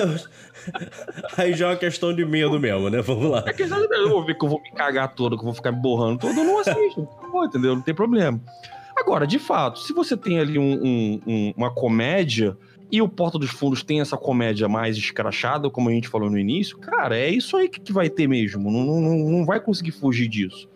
Aí 1.36 1.54
já 1.54 1.66
é 1.66 1.70
uma 1.70 1.76
questão 1.76 2.14
de 2.14 2.24
medo 2.24 2.60
mesmo, 2.60 2.88
né? 2.88 3.00
Vamos 3.00 3.30
lá. 3.30 3.42
É 3.46 3.52
questão 3.52 3.80
de 3.80 3.88
medo. 3.88 4.02
Eu 4.02 4.10
vou 4.10 4.24
ver 4.24 4.34
que 4.34 4.44
eu 4.44 4.48
vou 4.48 4.60
me 4.60 4.70
cagar 4.72 5.12
todo, 5.14 5.36
que 5.36 5.40
eu 5.40 5.46
vou 5.46 5.54
ficar 5.54 5.72
me 5.72 5.80
borrando 5.80 6.20
todo, 6.20 6.38
eu 6.38 6.44
não 6.44 6.58
assisto. 6.58 7.08
Não, 7.22 7.44
entendeu? 7.44 7.74
Não 7.74 7.82
tem 7.82 7.94
problema. 7.94 8.38
Agora, 8.96 9.26
de 9.26 9.38
fato, 9.40 9.80
se 9.80 9.92
você 9.92 10.16
tem 10.16 10.38
ali 10.38 10.58
um, 10.58 11.20
um, 11.26 11.54
uma 11.56 11.70
comédia 11.70 12.56
e 12.92 13.02
o 13.02 13.08
Porta 13.08 13.38
dos 13.38 13.50
Fundos 13.50 13.82
tem 13.82 14.00
essa 14.00 14.16
comédia 14.16 14.68
mais 14.68 14.96
escrachada, 14.96 15.68
como 15.68 15.88
a 15.88 15.92
gente 15.92 16.08
falou 16.08 16.30
no 16.30 16.38
início, 16.38 16.78
cara, 16.78 17.18
é 17.18 17.28
isso 17.28 17.56
aí 17.56 17.68
que 17.68 17.92
vai 17.92 18.08
ter 18.08 18.28
mesmo. 18.28 18.70
Não, 18.70 19.00
não, 19.00 19.18
não 19.30 19.44
vai 19.44 19.58
conseguir 19.58 19.92
fugir 19.92 20.28
disso. 20.28 20.68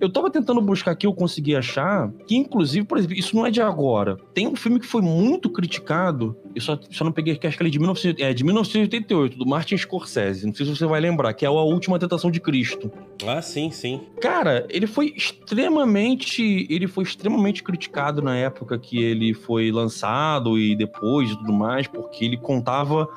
Eu 0.00 0.10
tava 0.10 0.30
tentando 0.30 0.60
buscar 0.60 0.92
aqui, 0.92 1.06
eu 1.06 1.12
consegui 1.12 1.56
achar, 1.56 2.10
que 2.26 2.36
inclusive, 2.36 2.86
por 2.86 2.98
exemplo, 2.98 3.16
isso 3.16 3.34
não 3.34 3.44
é 3.44 3.50
de 3.50 3.60
agora. 3.60 4.16
Tem 4.32 4.46
um 4.46 4.54
filme 4.54 4.78
que 4.78 4.86
foi 4.86 5.02
muito 5.02 5.50
criticado, 5.50 6.36
eu 6.54 6.60
só, 6.60 6.78
só 6.90 7.04
não 7.04 7.10
peguei, 7.12 7.32
acho 7.32 7.56
que 7.56 7.62
ele 7.62 7.68
é 7.68 7.72
de, 7.72 7.78
19, 7.78 8.22
é 8.22 8.32
de 8.32 8.44
1988, 8.44 9.36
do 9.36 9.46
Martin 9.46 9.76
Scorsese. 9.76 10.46
Não 10.46 10.54
sei 10.54 10.66
se 10.66 10.76
você 10.76 10.86
vai 10.86 11.00
lembrar, 11.00 11.32
que 11.34 11.44
é 11.44 11.48
A 11.48 11.52
Última 11.52 11.98
Tentação 11.98 12.30
de 12.30 12.40
Cristo. 12.40 12.90
Ah, 13.26 13.42
sim, 13.42 13.70
sim. 13.70 14.00
Cara, 14.20 14.66
ele 14.70 14.86
foi 14.86 15.12
extremamente. 15.16 16.66
Ele 16.70 16.86
foi 16.86 17.04
extremamente 17.04 17.62
criticado 17.62 18.22
na 18.22 18.36
época 18.36 18.78
que 18.78 19.02
ele 19.02 19.34
foi 19.34 19.72
lançado 19.72 20.58
e 20.58 20.76
depois 20.76 21.30
e 21.30 21.36
tudo 21.36 21.52
mais, 21.52 21.86
porque 21.86 22.24
ele 22.24 22.36
contava 22.36 23.08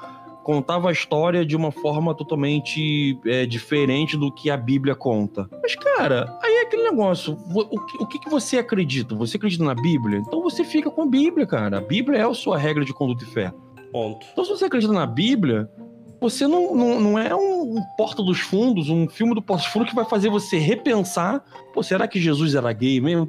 contava 0.43 0.89
a 0.89 0.91
história 0.91 1.45
de 1.45 1.56
uma 1.56 1.71
forma 1.71 2.15
totalmente 2.15 3.17
é, 3.25 3.45
diferente 3.45 4.17
do 4.17 4.32
que 4.32 4.49
a 4.49 4.58
Bíblia 4.58 4.95
conta. 4.95 5.47
Mas, 5.62 5.75
cara, 5.97 6.38
aí 6.43 6.54
é 6.54 6.62
aquele 6.63 6.84
negócio. 6.84 7.38
O, 7.54 8.08
que, 8.08 8.19
que 8.19 8.30
você 8.30 8.58
acredita? 8.58 9.15
Você 9.15 9.38
acredita 9.38 9.63
na 9.63 9.75
Bíblia? 9.75 10.19
Então 10.19 10.41
você 10.41 10.63
fica 10.63 10.89
com 10.89 11.04
a 11.04 11.06
Bíblia, 11.06 11.45
cara. 11.45 11.77
A 11.77 11.82
Bíblia 11.82 12.19
é 12.19 12.23
a 12.23 12.34
sua 12.34 12.58
regra 12.58 12.84
de 12.86 12.93
conduta 12.93 13.23
e 13.23 13.27
fé. 13.27 13.54
Ponto. 13.91 14.25
Então, 14.32 14.45
se 14.45 14.51
você 14.51 14.65
acredita 14.65 14.93
na 14.93 15.06
Bíblia, 15.06 15.69
você 16.21 16.45
não, 16.47 16.75
não, 16.75 16.99
não 16.99 17.19
é 17.19 17.36
um, 17.36 17.81
Porta 17.97 18.21
dos 18.21 18.39
Fundos, 18.39 18.89
um 18.89 19.10
filme 19.10 19.34
do 19.34 19.41
Porta 19.41 19.63
dos 19.63 19.73
Fundos 19.73 19.89
que 19.89 19.95
vai 19.95 20.05
fazer 20.05 20.29
você 20.29 20.60
repensar, 20.60 21.43
pô, 21.73 21.81
será 21.81 22.07
que 22.07 22.21
Jesus 22.21 22.53
era 22.53 22.71
gay 22.71 23.01
mesmo? 23.01 23.27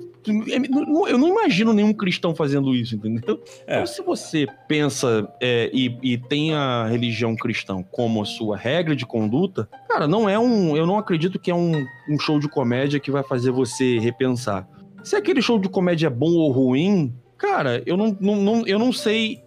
Eu 1.08 1.16
não 1.16 1.26
imagino 1.26 1.72
nenhum 1.72 1.94
cristão 1.94 2.34
fazendo 2.34 2.74
isso, 2.74 2.94
entendeu? 2.94 3.42
É. 3.66 3.76
Então, 3.76 3.86
se 3.86 4.02
você 4.02 4.46
pensa 4.68 5.26
é, 5.40 5.70
e, 5.72 5.96
e, 6.02 6.18
tem 6.18 6.52
a 6.52 6.86
religião 6.86 7.34
cristã 7.34 7.82
como 7.90 8.20
a 8.20 8.26
sua 8.26 8.58
regra 8.58 8.94
de 8.94 9.06
conduta, 9.06 9.66
cara, 9.88 10.06
não 10.06 10.28
é 10.28 10.38
um. 10.38 10.76
Eu 10.76 10.86
não 10.86 10.98
acredito 10.98 11.38
que 11.38 11.50
é 11.50 11.54
um, 11.54 11.84
um 12.08 12.18
show 12.20 12.38
de 12.38 12.46
comédia 12.46 13.00
que 13.00 13.10
vai 13.10 13.22
fazer 13.22 13.50
você 13.50 13.98
repensar. 13.98 14.68
Se 15.02 15.16
aquele 15.16 15.40
show 15.40 15.58
de 15.58 15.68
comédia 15.68 16.08
é 16.08 16.10
bom 16.10 16.34
ou 16.34 16.52
ruim, 16.52 17.12
cara, 17.38 17.82
eu 17.86 17.96
não, 17.96 18.16
não, 18.20 18.36
não 18.36 18.66
eu 18.66 18.78
não 18.78 18.92
sei 18.92 19.42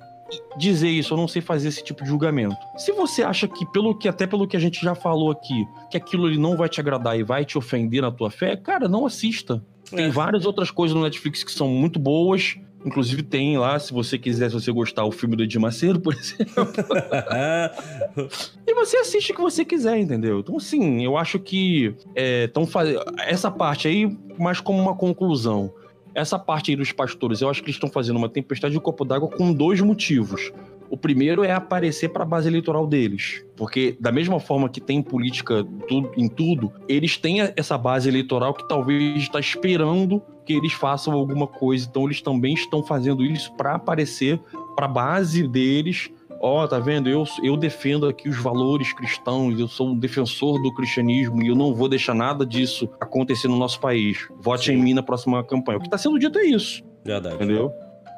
dizer 0.57 0.89
isso, 0.89 1.13
eu 1.13 1.17
não 1.17 1.27
sei 1.27 1.41
fazer 1.41 1.67
esse 1.67 1.83
tipo 1.83 2.03
de 2.03 2.09
julgamento. 2.09 2.55
Se 2.77 2.91
você 2.91 3.23
acha 3.23 3.47
que, 3.47 3.65
pelo 3.71 3.95
que 3.95 4.07
até 4.07 4.25
pelo 4.25 4.47
que 4.47 4.57
a 4.57 4.59
gente 4.59 4.81
já 4.81 4.95
falou 4.95 5.31
aqui, 5.31 5.67
que 5.89 5.97
aquilo 5.97 6.27
ele 6.27 6.37
não 6.37 6.57
vai 6.57 6.69
te 6.69 6.79
agradar 6.79 7.17
e 7.17 7.23
vai 7.23 7.45
te 7.45 7.57
ofender 7.57 8.01
na 8.01 8.11
tua 8.11 8.29
fé, 8.29 8.55
cara, 8.55 8.87
não 8.87 9.05
assista. 9.05 9.63
Tem 9.89 10.05
é. 10.05 10.09
várias 10.09 10.45
outras 10.45 10.71
coisas 10.71 10.95
no 10.95 11.03
Netflix 11.03 11.43
que 11.43 11.51
são 11.51 11.67
muito 11.67 11.99
boas. 11.99 12.57
Inclusive 12.85 13.23
tem 13.23 13.57
lá, 13.57 13.79
se 13.79 13.91
você 13.91 14.15
quiser, 14.15 14.49
se 14.49 14.53
você 14.53 14.71
gostar, 14.71 15.05
o 15.05 15.11
filme 15.11 15.35
do 15.35 15.43
Edir 15.43 15.59
Macedo, 15.59 15.99
por 15.99 16.13
exemplo. 16.17 16.67
e 18.67 18.73
você 18.75 18.97
assiste 18.97 19.31
o 19.31 19.35
que 19.35 19.41
você 19.41 19.65
quiser, 19.65 19.97
entendeu? 19.97 20.39
Então, 20.39 20.57
assim, 20.57 21.03
eu 21.03 21.17
acho 21.17 21.39
que 21.39 21.95
é, 22.15 22.49
fazendo 22.67 23.03
essa 23.17 23.49
parte 23.49 23.87
aí 23.87 24.15
mais 24.37 24.59
como 24.59 24.79
uma 24.79 24.95
conclusão. 24.95 25.73
Essa 26.15 26.39
parte 26.39 26.71
aí 26.71 26.77
dos 26.77 26.93
pastores, 26.93 27.41
eu 27.41 27.49
acho 27.49 27.61
que 27.61 27.65
eles 27.67 27.75
estão 27.75 27.89
fazendo 27.89 28.15
uma 28.15 28.29
tempestade 28.29 28.73
de 28.73 28.79
copo 28.79 29.03
d'água 29.03 29.29
com 29.29 29.51
dois 29.51 29.81
motivos. 29.81 30.49
O 30.89 30.95
primeiro 30.95 31.43
é 31.43 31.51
aparecer 31.51 32.09
para 32.09 32.23
a 32.23 32.25
base 32.25 32.47
eleitoral 32.47 32.87
deles. 32.87 33.43
Porque, 33.57 33.97
da 33.99 34.13
mesma 34.13 34.39
forma 34.39 34.69
que 34.69 34.79
tem 34.79 35.01
política 35.01 35.67
em 36.15 36.29
tudo, 36.29 36.71
eles 36.87 37.17
têm 37.17 37.41
essa 37.57 37.77
base 37.77 38.07
eleitoral 38.07 38.53
que 38.53 38.65
talvez 38.65 39.23
está 39.23 39.41
esperando 39.41 40.21
que 40.45 40.53
eles 40.53 40.71
façam 40.71 41.13
alguma 41.13 41.47
coisa. 41.47 41.85
Então, 41.89 42.05
eles 42.05 42.21
também 42.21 42.53
estão 42.53 42.81
fazendo 42.81 43.25
isso 43.25 43.51
para 43.57 43.75
aparecer 43.75 44.39
para 44.75 44.85
a 44.85 44.89
base 44.89 45.45
deles 45.47 46.09
ó, 46.39 46.63
oh, 46.63 46.67
tá 46.67 46.79
vendo? 46.79 47.09
Eu, 47.09 47.23
eu 47.43 47.57
defendo 47.57 48.07
aqui 48.07 48.29
os 48.29 48.37
valores 48.37 48.93
cristãos, 48.93 49.59
eu 49.59 49.67
sou 49.67 49.89
um 49.89 49.97
defensor 49.97 50.61
do 50.61 50.73
cristianismo 50.73 51.41
e 51.41 51.47
eu 51.47 51.55
não 51.55 51.73
vou 51.73 51.89
deixar 51.89 52.13
nada 52.13 52.45
disso 52.45 52.89
acontecer 52.99 53.47
no 53.47 53.57
nosso 53.57 53.79
país. 53.79 54.27
Vote 54.41 54.65
Sim. 54.65 54.73
em 54.73 54.81
mim 54.81 54.93
na 54.93 55.03
próxima 55.03 55.43
campanha. 55.43 55.77
O 55.77 55.81
que 55.81 55.89
tá 55.89 55.97
sendo 55.97 56.19
dito 56.19 56.37
é 56.39 56.45
isso. 56.45 56.83
Verdade. 57.03 57.35
Entendeu? 57.35 57.71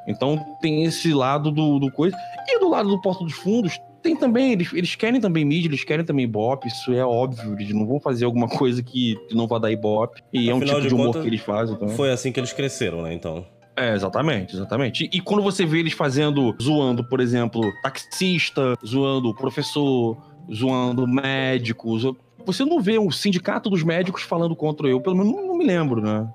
Então 0.08 0.40
tem 0.62 0.84
esse 0.86 1.14
lado 1.14 1.52
do, 1.52 1.80
do 1.80 1.92
coisa. 1.92 2.16
E 2.48 2.60
do 2.60 2.70
lado 2.70 2.90
do 2.90 3.02
Porto 3.02 3.26
dos 3.26 3.34
Fundos, 3.34 3.78
tem 4.02 4.16
também, 4.16 4.54
eles, 4.54 4.72
eles 4.74 4.96
querem 4.96 5.20
também 5.20 5.44
mídia, 5.44 5.68
eles 5.68 5.84
querem 5.84 6.06
também 6.06 6.24
ibope, 6.24 6.68
isso 6.68 6.94
é 6.94 7.04
óbvio, 7.04 7.54
eles 7.54 7.74
não 7.74 7.86
vão 7.86 8.00
fazer 8.00 8.24
alguma 8.24 8.48
coisa 8.48 8.82
que 8.82 9.18
não 9.32 9.48
vá 9.48 9.60
dar 9.60 9.70
ibope. 9.70 10.22
E 10.32 10.50
Afinal 10.50 10.52
é 10.52 10.56
um 10.56 10.66
tipo 10.66 10.82
de, 10.88 10.94
humor 10.94 11.06
contas, 11.08 11.22
que 11.24 11.28
eles 11.28 11.42
fazem. 11.42 11.76
Então. 11.76 11.90
Foi 11.90 12.10
assim 12.10 12.32
que 12.32 12.40
eles 12.40 12.54
cresceram, 12.54 13.02
né, 13.02 13.14
então. 13.14 13.46
É, 13.78 13.94
exatamente, 13.94 14.56
exatamente. 14.56 15.06
E, 15.06 15.18
e, 15.18 15.22
quando 15.22 15.44
você 15.44 15.64
vê 15.64 15.80
eles 15.80 15.94
fazendo, 15.94 16.56
zoando, 16.60 17.04
por 17.04 17.20
exemplo, 17.20 17.62
taxista, 17.84 18.76
zoando 18.84 19.36
professor, 19.36 20.18
zoando 20.52 21.08
médico, 21.08 21.96
você 22.44 22.66
não 22.66 22.82
vê 22.82 22.98
o 22.98 23.12
sindicato 23.12 23.70
dos 23.70 23.84
médicos 23.84 24.24
falando 24.24 24.56
contra 24.56 24.88
eu, 24.88 25.00
pelo 25.00 25.18
menos 25.18 25.32
não, 25.32 25.46
não 25.46 25.56
me 25.56 25.64
lembro, 25.64 26.02
né? 26.02 26.28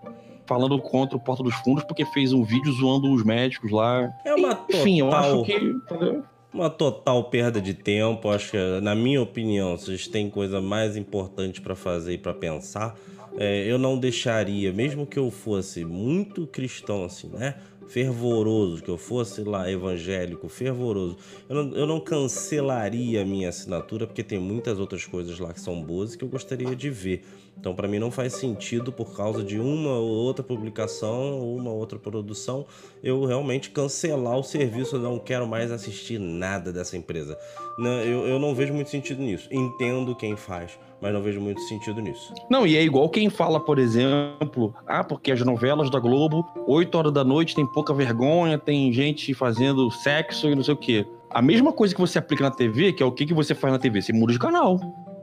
Falando 0.47 0.79
contra 0.79 1.17
o 1.17 1.21
Porta 1.21 1.43
dos 1.43 1.55
Fundos 1.57 1.83
porque 1.83 2.05
fez 2.05 2.33
um 2.33 2.45
vídeo 2.45 2.73
zoando 2.73 3.13
os 3.13 3.25
médicos 3.25 3.73
lá. 3.73 4.09
É 4.25 4.35
uma 4.35 4.65
Enfim, 4.71 5.01
total... 5.01 5.25
eu 5.25 5.35
acho 5.35 5.45
que. 5.45 5.57
Entendeu? 5.57 6.25
Uma 6.53 6.69
total 6.69 7.25
perda 7.25 7.61
de 7.61 7.75
tempo. 7.75 8.29
Acho 8.29 8.53
que, 8.53 8.81
na 8.83 8.95
minha 8.95 9.23
opinião, 9.23 9.77
vocês 9.77 10.07
têm 10.07 10.29
coisa 10.29 10.61
mais 10.61 10.97
importante 10.97 11.61
para 11.61 11.75
fazer 11.75 12.15
e 12.15 12.19
para 12.19 12.35
pensar 12.35 12.95
é, 13.37 13.71
eu 13.71 13.79
não 13.79 13.99
deixaria, 13.99 14.73
mesmo 14.73 15.07
que 15.07 15.19
eu 15.19 15.31
fosse 15.31 15.85
muito 15.85 16.47
cristão, 16.47 17.05
assim, 17.05 17.29
né? 17.29 17.57
Fervoroso, 17.89 18.83
que 18.83 18.89
eu 18.89 18.97
fosse 18.97 19.43
lá 19.43 19.71
evangélico, 19.71 20.49
fervoroso, 20.49 21.17
eu 21.49 21.55
não, 21.55 21.77
eu 21.77 21.87
não 21.87 22.01
cancelaria 22.01 23.23
a 23.23 23.25
minha 23.25 23.49
assinatura, 23.49 24.07
porque 24.07 24.23
tem 24.23 24.39
muitas 24.39 24.79
outras 24.79 25.05
coisas 25.05 25.39
lá 25.39 25.53
que 25.53 25.61
são 25.61 25.83
boas 25.83 26.15
e 26.15 26.19
que 26.19 26.25
eu 26.25 26.29
gostaria 26.29 26.75
de 26.75 26.89
ver. 26.89 27.23
Então, 27.59 27.75
para 27.75 27.87
mim, 27.87 27.99
não 27.99 28.11
faz 28.11 28.35
sentido, 28.35 28.91
por 28.91 29.15
causa 29.15 29.43
de 29.43 29.59
uma 29.59 29.91
ou 29.91 30.09
outra 30.09 30.43
publicação 30.43 31.39
ou 31.39 31.57
uma 31.57 31.71
outra 31.71 31.99
produção, 31.99 32.67
eu 33.03 33.25
realmente 33.25 33.71
cancelar 33.71 34.37
o 34.37 34.43
serviço. 34.43 34.97
Eu 34.97 35.01
não 35.01 35.19
quero 35.19 35.47
mais 35.47 35.71
assistir 35.71 36.19
nada 36.19 36.73
dessa 36.73 36.97
empresa. 36.97 37.39
Não, 37.79 38.01
eu, 38.01 38.27
eu 38.27 38.39
não 38.39 38.55
vejo 38.55 38.73
muito 38.75 38.91
sentido 38.91 39.23
nisso. 39.23 39.49
Entendo 39.51 40.17
quem 40.17 40.37
faz 40.37 40.79
mas 41.03 41.13
não 41.13 41.21
vejo 41.21 41.41
muito 41.41 41.61
sentido 41.63 42.01
nisso. 42.01 42.33
Não, 42.49 42.65
e 42.65 42.77
é 42.77 42.83
igual 42.83 43.09
quem 43.09 43.29
fala, 43.29 43.59
por 43.59 43.77
exemplo, 43.81 44.73
ah, 44.87 45.03
porque 45.03 45.33
as 45.33 45.41
novelas 45.41 45.91
da 45.91 45.99
Globo, 45.99 46.47
8 46.69 46.97
horas 46.97 47.13
da 47.13 47.25
noite 47.25 47.57
tem 47.57 47.67
pouca 47.67 47.93
vergonha, 47.93 48.57
tem 48.57 48.93
gente 48.93 49.35
fazendo 49.35 49.91
sexo 49.91 50.49
e 50.49 50.55
não 50.55 50.63
sei 50.63 50.75
o 50.75 50.77
quê. 50.77 51.05
A 51.29 51.43
mesma 51.43 51.73
coisa 51.73 51.93
que 51.93 52.01
você 52.01 52.19
aplica 52.19 52.45
na 52.45 52.53
TV, 52.53 52.93
que 52.93 53.03
é 53.03 53.07
o 53.07 53.11
que, 53.11 53.27
que 53.27 53.35
você 53.35 53.53
faz 53.53 53.73
na 53.73 53.81
TV? 53.81 54.01
Você 54.01 54.13
muda 54.13 54.33
de 54.33 54.39
canal. 54.39 54.79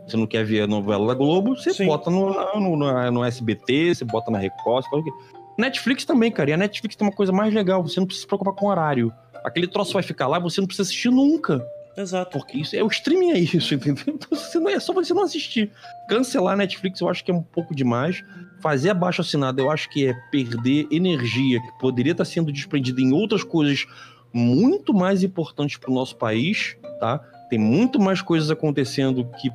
Você 0.09 0.17
não 0.17 0.27
quer 0.27 0.43
ver 0.43 0.61
a 0.61 0.67
novela 0.67 1.07
da 1.07 1.13
Globo, 1.13 1.55
você 1.55 1.73
Sim. 1.73 1.85
bota 1.85 2.09
no, 2.09 2.33
no, 2.33 2.75
no, 2.77 3.11
no, 3.11 3.23
SBT, 3.23 3.95
você 3.95 4.05
bota 4.05 4.31
na 4.31 4.39
Record, 4.39 4.83
você 4.83 4.89
faz 4.89 5.01
o 5.01 5.05
quê? 5.05 5.11
Netflix 5.57 6.05
também, 6.05 6.31
cara. 6.31 6.49
E 6.49 6.53
a 6.53 6.57
Netflix 6.57 6.95
tem 6.95 7.07
uma 7.07 7.13
coisa 7.13 7.31
mais 7.31 7.53
legal, 7.53 7.83
você 7.83 7.99
não 7.99 8.07
precisa 8.07 8.23
se 8.23 8.27
preocupar 8.27 8.53
com 8.53 8.65
o 8.65 8.69
horário. 8.69 9.13
Aquele 9.43 9.67
troço 9.67 9.93
vai 9.93 10.03
ficar 10.03 10.27
lá, 10.27 10.39
você 10.39 10.61
não 10.61 10.67
precisa 10.67 10.87
assistir 10.87 11.11
nunca. 11.11 11.65
Exato. 11.97 12.37
Porque 12.37 12.57
isso 12.57 12.75
é 12.75 12.83
o 12.83 12.87
streaming 12.87 13.31
é 13.31 13.39
isso, 13.39 13.73
entendeu? 13.75 14.05
Então 14.07 14.37
você 14.37 14.57
não, 14.57 14.69
é 14.69 14.79
só 14.79 14.93
você 14.93 15.13
não 15.13 15.23
assistir. 15.23 15.71
Cancelar 16.07 16.53
a 16.53 16.57
Netflix 16.57 17.01
eu 17.01 17.09
acho 17.09 17.23
que 17.23 17.31
é 17.31 17.33
um 17.33 17.41
pouco 17.41 17.75
demais. 17.75 18.23
Fazer 18.61 18.89
abaixo 18.89 19.21
assinado 19.21 19.61
eu 19.61 19.69
acho 19.69 19.89
que 19.89 20.07
é 20.07 20.13
perder 20.31 20.87
energia 20.91 21.61
que 21.61 21.79
poderia 21.79 22.13
estar 22.13 22.25
sendo 22.25 22.51
desprendida 22.51 23.01
em 23.01 23.11
outras 23.11 23.43
coisas 23.43 23.85
muito 24.31 24.93
mais 24.93 25.23
importantes 25.23 25.77
para 25.77 25.91
o 25.91 25.93
nosso 25.93 26.15
país, 26.15 26.77
tá? 26.99 27.19
Tem 27.49 27.59
muito 27.59 27.99
mais 27.99 28.21
coisas 28.21 28.51
acontecendo 28.51 29.25
que 29.41 29.51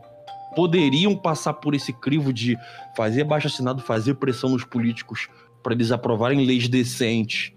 poderiam 0.55 1.17
passar 1.17 1.55
por 1.55 1.75
esse 1.75 1.93
crivo 1.93 2.33
de 2.33 2.57
fazer 2.97 3.23
abaixo 3.23 3.47
assinado, 3.47 3.83
fazer 3.83 4.15
pressão 4.15 4.51
nos 4.51 4.65
políticos 4.65 5.29
para 5.63 5.75
eles 5.75 5.91
aprovarem 5.91 6.45
leis 6.45 6.69
decentes 6.69 7.53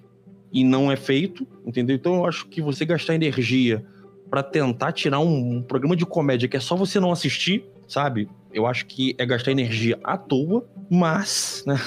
e 0.52 0.64
não 0.64 0.92
é 0.92 0.96
feito, 0.96 1.48
entendeu? 1.66 1.96
Então 1.96 2.16
eu 2.16 2.26
acho 2.26 2.48
que 2.48 2.62
você 2.62 2.86
gastar 2.86 3.16
energia 3.16 3.86
para 4.30 4.44
tentar 4.44 4.92
tirar 4.92 5.20
um, 5.20 5.58
um, 5.58 5.62
programa 5.62 5.96
de 5.96 6.06
comédia 6.06 6.48
que 6.48 6.58
é 6.58 6.60
só 6.60 6.76
você 6.76 7.00
não 7.00 7.12
assistir, 7.12 7.66
sabe? 7.88 8.30
Eu 8.54 8.66
acho 8.66 8.86
que 8.86 9.16
é 9.18 9.26
gastar 9.26 9.52
energia 9.52 10.00
à 10.04 10.18
toa, 10.18 10.68
mas, 10.90 11.64
né? 11.66 11.80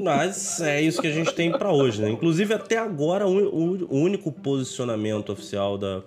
Mas 0.00 0.60
é 0.60 0.82
isso 0.82 1.00
que 1.00 1.06
a 1.06 1.12
gente 1.12 1.32
tem 1.34 1.50
para 1.50 1.72
hoje, 1.72 2.02
né? 2.02 2.10
Inclusive, 2.10 2.52
até 2.52 2.76
agora, 2.76 3.26
o, 3.26 3.38
o, 3.48 3.86
o 3.86 3.96
único 3.96 4.30
posicionamento 4.30 5.32
oficial 5.32 5.78
da, 5.78 6.02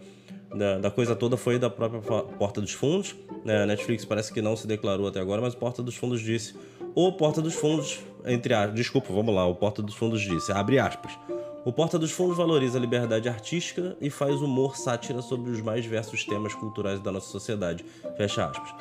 da, 0.54 0.78
da, 0.78 0.92
coisa 0.92 1.16
toda 1.16 1.38
foi 1.38 1.58
da 1.58 1.70
própria 1.70 2.02
Porta 2.02 2.62
dos 2.62 2.74
Fundos. 2.74 3.16
Né? 3.44 3.64
A 3.64 3.66
Netflix 3.66 4.06
parece 4.06 4.34
que 4.34 4.42
não 4.42 4.56
se 4.56 4.68
declarou 4.68 5.08
até 5.08 5.20
agora, 5.20 5.42
mas 5.42 5.56
Porta 5.56 5.82
dos 5.82 5.96
Fundos 5.96 6.22
disse. 6.22 6.56
O 6.94 7.12
Porta 7.14 7.42
dos 7.42 7.54
Fundos, 7.54 8.00
entre 8.26 8.54
aspas, 8.54 8.76
desculpa, 8.76 9.14
vamos 9.14 9.34
lá, 9.34 9.46
o 9.46 9.56
Porta 9.56 9.82
dos 9.82 9.96
Fundos 9.96 10.22
disse, 10.22 10.52
abre 10.52 10.78
aspas. 10.78 11.18
O 11.64 11.72
Porta 11.72 11.98
dos 11.98 12.12
Fundos 12.12 12.36
valoriza 12.36 12.78
a 12.78 12.82
liberdade 12.82 13.30
artística 13.30 13.96
e 14.02 14.10
faz 14.10 14.42
humor 14.42 14.76
sátira 14.76 15.22
sobre 15.22 15.52
os 15.52 15.62
mais 15.62 15.84
diversos 15.84 16.26
temas 16.26 16.56
culturais 16.56 17.00
da 17.00 17.12
nossa 17.12 17.28
sociedade. 17.28 17.86
Fecha 18.18 18.46
aspas. 18.46 18.74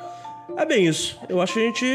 É 0.57 0.65
bem 0.65 0.87
isso. 0.87 1.17
Eu 1.29 1.41
acho 1.41 1.53
que 1.53 1.59
a 1.59 1.63
gente. 1.63 1.85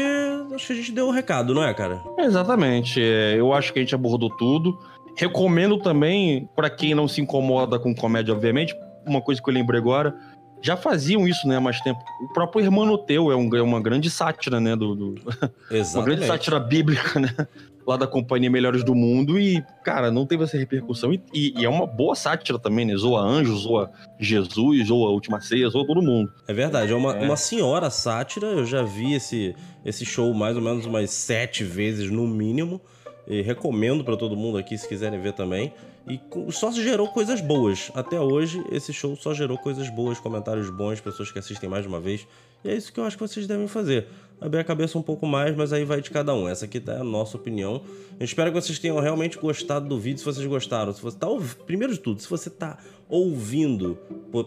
Acho 0.55 0.67
que 0.67 0.73
a 0.73 0.75
gente 0.75 0.91
deu 0.91 1.05
o 1.05 1.09
um 1.09 1.11
recado, 1.11 1.53
não 1.53 1.63
é, 1.63 1.73
cara? 1.73 2.01
Exatamente. 2.17 3.01
É, 3.01 3.35
eu 3.37 3.53
acho 3.53 3.71
que 3.73 3.79
a 3.79 3.81
gente 3.81 3.93
abordou 3.93 4.29
tudo. 4.37 4.79
Recomendo 5.15 5.77
também, 5.77 6.49
para 6.55 6.69
quem 6.69 6.95
não 6.95 7.07
se 7.07 7.21
incomoda 7.21 7.77
com 7.77 7.93
comédia, 7.93 8.33
obviamente, 8.33 8.75
uma 9.09 9.21
coisa 9.21 9.41
que 9.41 9.49
eu 9.49 9.53
lembrei 9.53 9.79
agora. 9.79 10.15
já 10.61 10.75
faziam 10.75 11.27
isso, 11.27 11.47
né, 11.47 11.57
há 11.57 11.61
mais 11.61 11.79
tempo. 11.81 11.99
O 12.23 12.33
próprio 12.33 12.63
Hermanoteu 12.63 13.31
é, 13.31 13.35
um, 13.35 13.55
é 13.55 13.61
uma 13.61 13.81
grande 13.81 14.09
sátira, 14.09 14.59
né, 14.59 14.75
do, 14.75 14.95
do... 14.95 15.15
uma 15.93 16.03
grande 16.03 16.25
sátira 16.25 16.59
bíblica, 16.59 17.19
né, 17.19 17.29
lá 17.85 17.95
da 17.95 18.05
Companhia 18.05 18.51
Melhores 18.51 18.83
do 18.83 18.93
Mundo 18.93 19.39
e, 19.39 19.63
cara, 19.83 20.11
não 20.11 20.25
teve 20.25 20.43
essa 20.43 20.57
repercussão 20.57 21.13
e, 21.13 21.21
e, 21.33 21.53
e 21.57 21.65
é 21.65 21.69
uma 21.69 21.87
boa 21.87 22.15
sátira 22.15 22.59
também, 22.59 22.85
né, 22.85 22.95
zoa 22.97 23.21
anjos, 23.21 23.61
zoa 23.61 23.89
Jesus, 24.19 24.87
zoa 24.87 25.11
Última 25.11 25.39
Ceia, 25.39 25.69
zoa 25.69 25.87
todo 25.87 26.01
mundo. 26.01 26.29
É 26.47 26.53
verdade, 26.53 26.91
é 26.91 26.95
uma, 26.95 27.15
é 27.15 27.23
uma 27.23 27.37
senhora 27.37 27.89
sátira, 27.89 28.47
eu 28.47 28.65
já 28.65 28.83
vi 28.83 29.13
esse, 29.13 29.55
esse 29.85 30.05
show 30.05 30.33
mais 30.33 30.57
ou 30.57 30.61
menos 30.61 30.85
umas 30.85 31.11
sete 31.11 31.63
vezes 31.63 32.11
no 32.11 32.27
mínimo, 32.27 32.81
e 33.25 33.41
recomendo 33.41 34.03
para 34.03 34.17
todo 34.17 34.35
mundo 34.35 34.57
aqui 34.57 34.77
se 34.77 34.87
quiserem 34.87 35.19
ver 35.21 35.33
também. 35.33 35.73
E 36.09 36.21
só 36.51 36.71
gerou 36.71 37.09
coisas 37.09 37.41
boas. 37.41 37.91
Até 37.93 38.19
hoje, 38.19 38.63
esse 38.71 38.93
show 38.93 39.15
só 39.15 39.33
gerou 39.33 39.57
coisas 39.57 39.89
boas, 39.89 40.19
comentários 40.19 40.69
bons, 40.69 41.01
pessoas 41.01 41.31
que 41.31 41.39
assistem 41.39 41.69
mais 41.69 41.83
de 41.83 41.89
uma 41.89 41.99
vez. 41.99 42.25
E 42.63 42.69
é 42.69 42.75
isso 42.75 42.91
que 42.93 42.99
eu 42.99 43.03
acho 43.03 43.17
que 43.17 43.27
vocês 43.27 43.45
devem 43.45 43.67
fazer. 43.67 44.07
Abrir 44.39 44.59
a 44.59 44.63
cabeça 44.63 44.97
um 44.97 45.01
pouco 45.01 45.25
mais, 45.25 45.55
mas 45.55 45.73
aí 45.73 45.83
vai 45.83 45.99
de 45.99 46.09
cada 46.09 46.33
um. 46.33 46.47
Essa 46.47 46.65
aqui 46.65 46.79
tá 46.79 47.01
a 47.01 47.03
nossa 47.03 47.35
opinião. 47.35 47.81
Eu 48.19 48.23
espero 48.23 48.51
que 48.51 48.61
vocês 48.61 48.79
tenham 48.79 48.99
realmente 48.99 49.37
gostado 49.37 49.87
do 49.87 49.99
vídeo. 49.99 50.19
Se 50.19 50.25
vocês 50.25 50.45
gostaram, 50.45 50.93
se 50.93 51.01
você 51.01 51.17
tá 51.17 51.27
primeiro 51.65 51.93
de 51.93 51.99
tudo, 51.99 52.21
se 52.21 52.29
você 52.29 52.49
tá 52.49 52.77
ouvindo 53.09 53.97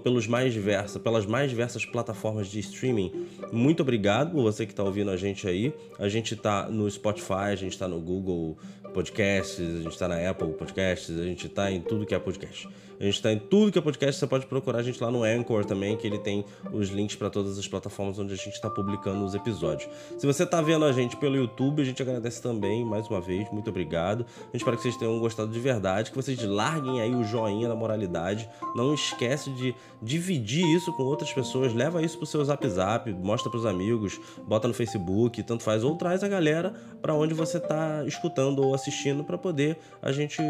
pelos 0.04 0.26
mais 0.26 0.52
diversas, 0.52 1.00
pelas 1.02 1.26
mais 1.26 1.50
diversas 1.50 1.84
plataformas 1.84 2.48
de 2.48 2.60
streaming, 2.60 3.26
muito 3.52 3.82
obrigado 3.82 4.40
você 4.40 4.64
que 4.64 4.72
está 4.72 4.84
ouvindo 4.84 5.10
a 5.10 5.16
gente 5.16 5.48
aí. 5.48 5.74
A 5.98 6.08
gente 6.08 6.34
está 6.34 6.68
no 6.68 6.88
Spotify, 6.90 7.50
a 7.50 7.56
gente 7.56 7.72
está 7.72 7.88
no 7.88 8.00
Google 8.00 8.56
Podcasts, 8.90 9.60
a 9.60 9.82
gente 9.82 9.92
está 9.92 10.08
na 10.08 10.30
Apple 10.30 10.52
Podcasts, 10.52 11.16
a 11.18 11.24
gente 11.24 11.46
está 11.46 11.70
em 11.70 11.80
tudo 11.80 12.04
que 12.04 12.14
é 12.14 12.18
podcast. 12.18 12.68
A 13.00 13.04
gente 13.04 13.14
está 13.14 13.32
em 13.32 13.38
tudo 13.38 13.72
que 13.72 13.78
é 13.78 13.80
podcast, 13.80 14.20
você 14.20 14.26
pode 14.26 14.44
procurar 14.44 14.80
a 14.80 14.82
gente 14.82 15.02
lá 15.02 15.10
no 15.10 15.22
Anchor 15.22 15.64
também, 15.64 15.96
que 15.96 16.06
ele 16.06 16.18
tem 16.18 16.44
os 16.70 16.90
links 16.90 17.16
para 17.16 17.30
todas 17.30 17.58
as 17.58 17.66
plataformas 17.66 18.18
onde 18.18 18.34
a 18.34 18.36
gente 18.36 18.50
está 18.52 18.68
publicando 18.68 19.24
os 19.24 19.34
episódios. 19.34 19.88
Se 20.18 20.26
você 20.26 20.42
está 20.42 20.60
vendo 20.60 20.84
a 20.84 20.92
gente 20.92 21.16
pelo 21.16 21.34
YouTube, 21.34 21.80
a 21.80 21.84
gente 21.84 22.02
agradece 22.02 22.42
também, 22.42 22.84
mais 22.84 23.08
uma 23.08 23.18
vez, 23.18 23.50
muito 23.50 23.70
obrigado. 23.70 24.26
A 24.38 24.44
gente 24.52 24.56
espera 24.56 24.76
que 24.76 24.82
vocês 24.82 24.98
tenham 24.98 25.18
gostado 25.18 25.50
de 25.50 25.58
verdade, 25.58 26.10
que 26.10 26.16
vocês 26.16 26.42
larguem 26.42 27.00
aí 27.00 27.14
o 27.14 27.24
joinha 27.24 27.68
da 27.68 27.74
moralidade. 27.74 28.46
Não 28.76 28.92
esquece 28.92 29.48
de 29.48 29.74
dividir 30.02 30.66
isso 30.66 30.92
com 30.92 31.04
outras 31.04 31.32
pessoas, 31.32 31.72
leva 31.72 32.02
isso 32.02 32.18
pro 32.18 32.26
seu 32.26 32.44
Zap 32.44 32.68
Zap, 32.68 33.10
mostra 33.14 33.50
pros 33.50 33.64
amigos, 33.64 34.20
bota 34.46 34.68
no 34.68 34.74
Facebook, 34.74 35.42
tanto 35.42 35.62
faz, 35.62 35.82
ou 35.84 35.96
traz 35.96 36.22
a 36.22 36.28
galera 36.28 36.74
para 37.00 37.14
onde 37.14 37.32
você 37.32 37.56
está 37.56 38.04
escutando 38.04 38.62
ou 38.62 38.74
assistindo 38.80 39.22
para 39.22 39.38
poder 39.38 39.78
a 40.02 40.12
gente 40.12 40.40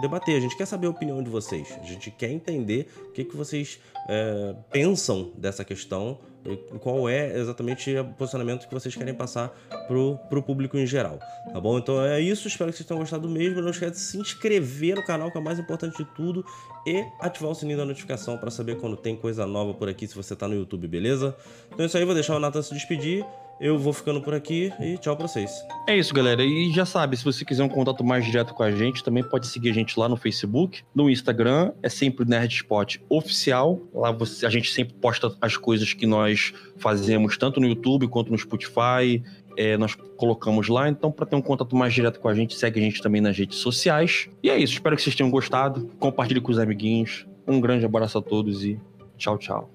debater. 0.00 0.36
A 0.36 0.40
gente 0.40 0.56
quer 0.56 0.66
saber 0.66 0.86
a 0.86 0.90
opinião 0.90 1.22
de 1.22 1.30
vocês. 1.30 1.76
A 1.80 1.84
gente 1.84 2.10
quer 2.10 2.30
entender 2.30 2.88
o 3.08 3.12
que, 3.12 3.24
que 3.24 3.36
vocês 3.36 3.80
é, 4.08 4.54
pensam 4.70 5.32
dessa 5.36 5.64
questão 5.64 6.18
e 6.44 6.56
qual 6.78 7.08
é 7.08 7.36
exatamente 7.36 7.94
o 7.96 8.04
posicionamento 8.14 8.66
que 8.66 8.72
vocês 8.72 8.94
querem 8.94 9.12
passar 9.12 9.48
pro, 9.86 10.18
pro 10.28 10.42
público 10.42 10.78
em 10.78 10.86
geral, 10.86 11.18
tá 11.52 11.60
bom? 11.60 11.78
Então 11.78 12.02
é 12.02 12.20
isso, 12.20 12.48
espero 12.48 12.70
que 12.70 12.76
vocês 12.76 12.86
tenham 12.86 13.00
gostado 13.00 13.28
mesmo. 13.28 13.60
Não 13.60 13.70
esqueça 13.70 13.92
de 13.92 13.98
se 13.98 14.18
inscrever 14.18 14.96
no 14.96 15.04
canal, 15.04 15.30
que 15.30 15.36
é 15.36 15.40
o 15.40 15.44
mais 15.44 15.58
importante 15.58 15.98
de 15.98 16.04
tudo, 16.14 16.44
e 16.86 17.04
ativar 17.20 17.50
o 17.50 17.54
sininho 17.54 17.76
da 17.76 17.84
notificação 17.84 18.38
para 18.38 18.50
saber 18.50 18.78
quando 18.78 18.96
tem 18.96 19.16
coisa 19.16 19.46
nova 19.46 19.74
por 19.74 19.88
aqui, 19.88 20.06
se 20.06 20.14
você 20.14 20.34
tá 20.34 20.48
no 20.48 20.54
YouTube, 20.54 20.86
beleza? 20.88 21.36
Então 21.66 21.82
é 21.82 21.86
isso 21.86 21.98
aí, 21.98 22.04
vou 22.04 22.14
deixar 22.14 22.36
o 22.36 22.40
Nathan 22.40 22.62
se 22.62 22.72
despedir. 22.72 23.24
Eu 23.60 23.76
vou 23.76 23.92
ficando 23.92 24.20
por 24.20 24.34
aqui 24.34 24.72
e 24.80 24.96
tchau 24.98 25.16
pra 25.16 25.26
vocês. 25.26 25.50
É 25.86 25.96
isso, 25.96 26.14
galera. 26.14 26.44
E 26.44 26.70
já 26.72 26.86
sabe, 26.86 27.16
se 27.16 27.24
você 27.24 27.44
quiser 27.44 27.64
um 27.64 27.68
contato 27.68 28.04
mais 28.04 28.24
direto 28.24 28.54
com 28.54 28.62
a 28.62 28.70
gente, 28.70 29.02
também 29.02 29.24
pode 29.24 29.48
seguir 29.48 29.70
a 29.70 29.72
gente 29.72 29.98
lá 29.98 30.08
no 30.08 30.16
Facebook, 30.16 30.82
no 30.94 31.10
Instagram, 31.10 31.72
é 31.82 31.88
sempre 31.88 32.24
Nerdspot 32.24 33.00
Oficial. 33.08 33.80
Lá 33.92 34.12
você, 34.12 34.46
a 34.46 34.50
gente 34.50 34.72
sempre 34.72 34.94
posta 34.94 35.34
as 35.40 35.56
coisas 35.56 35.92
que 35.92 36.06
nós 36.06 36.52
fazemos, 36.76 37.36
tanto 37.36 37.60
no 37.60 37.66
YouTube 37.66 38.06
quanto 38.06 38.30
no 38.30 38.38
Spotify. 38.38 39.22
É, 39.56 39.76
nós 39.76 39.96
colocamos 40.16 40.68
lá. 40.68 40.88
Então, 40.88 41.10
para 41.10 41.26
ter 41.26 41.34
um 41.34 41.42
contato 41.42 41.74
mais 41.74 41.92
direto 41.92 42.20
com 42.20 42.28
a 42.28 42.34
gente, 42.34 42.54
segue 42.54 42.78
a 42.78 42.82
gente 42.82 43.02
também 43.02 43.20
nas 43.20 43.36
redes 43.36 43.58
sociais. 43.58 44.28
E 44.40 44.48
é 44.48 44.56
isso. 44.56 44.74
Espero 44.74 44.94
que 44.94 45.02
vocês 45.02 45.16
tenham 45.16 45.30
gostado. 45.32 45.90
Compartilhe 45.98 46.40
com 46.40 46.52
os 46.52 46.60
amiguinhos. 46.60 47.26
Um 47.44 47.60
grande 47.60 47.84
abraço 47.84 48.18
a 48.18 48.22
todos 48.22 48.64
e 48.64 48.78
tchau, 49.16 49.36
tchau. 49.36 49.68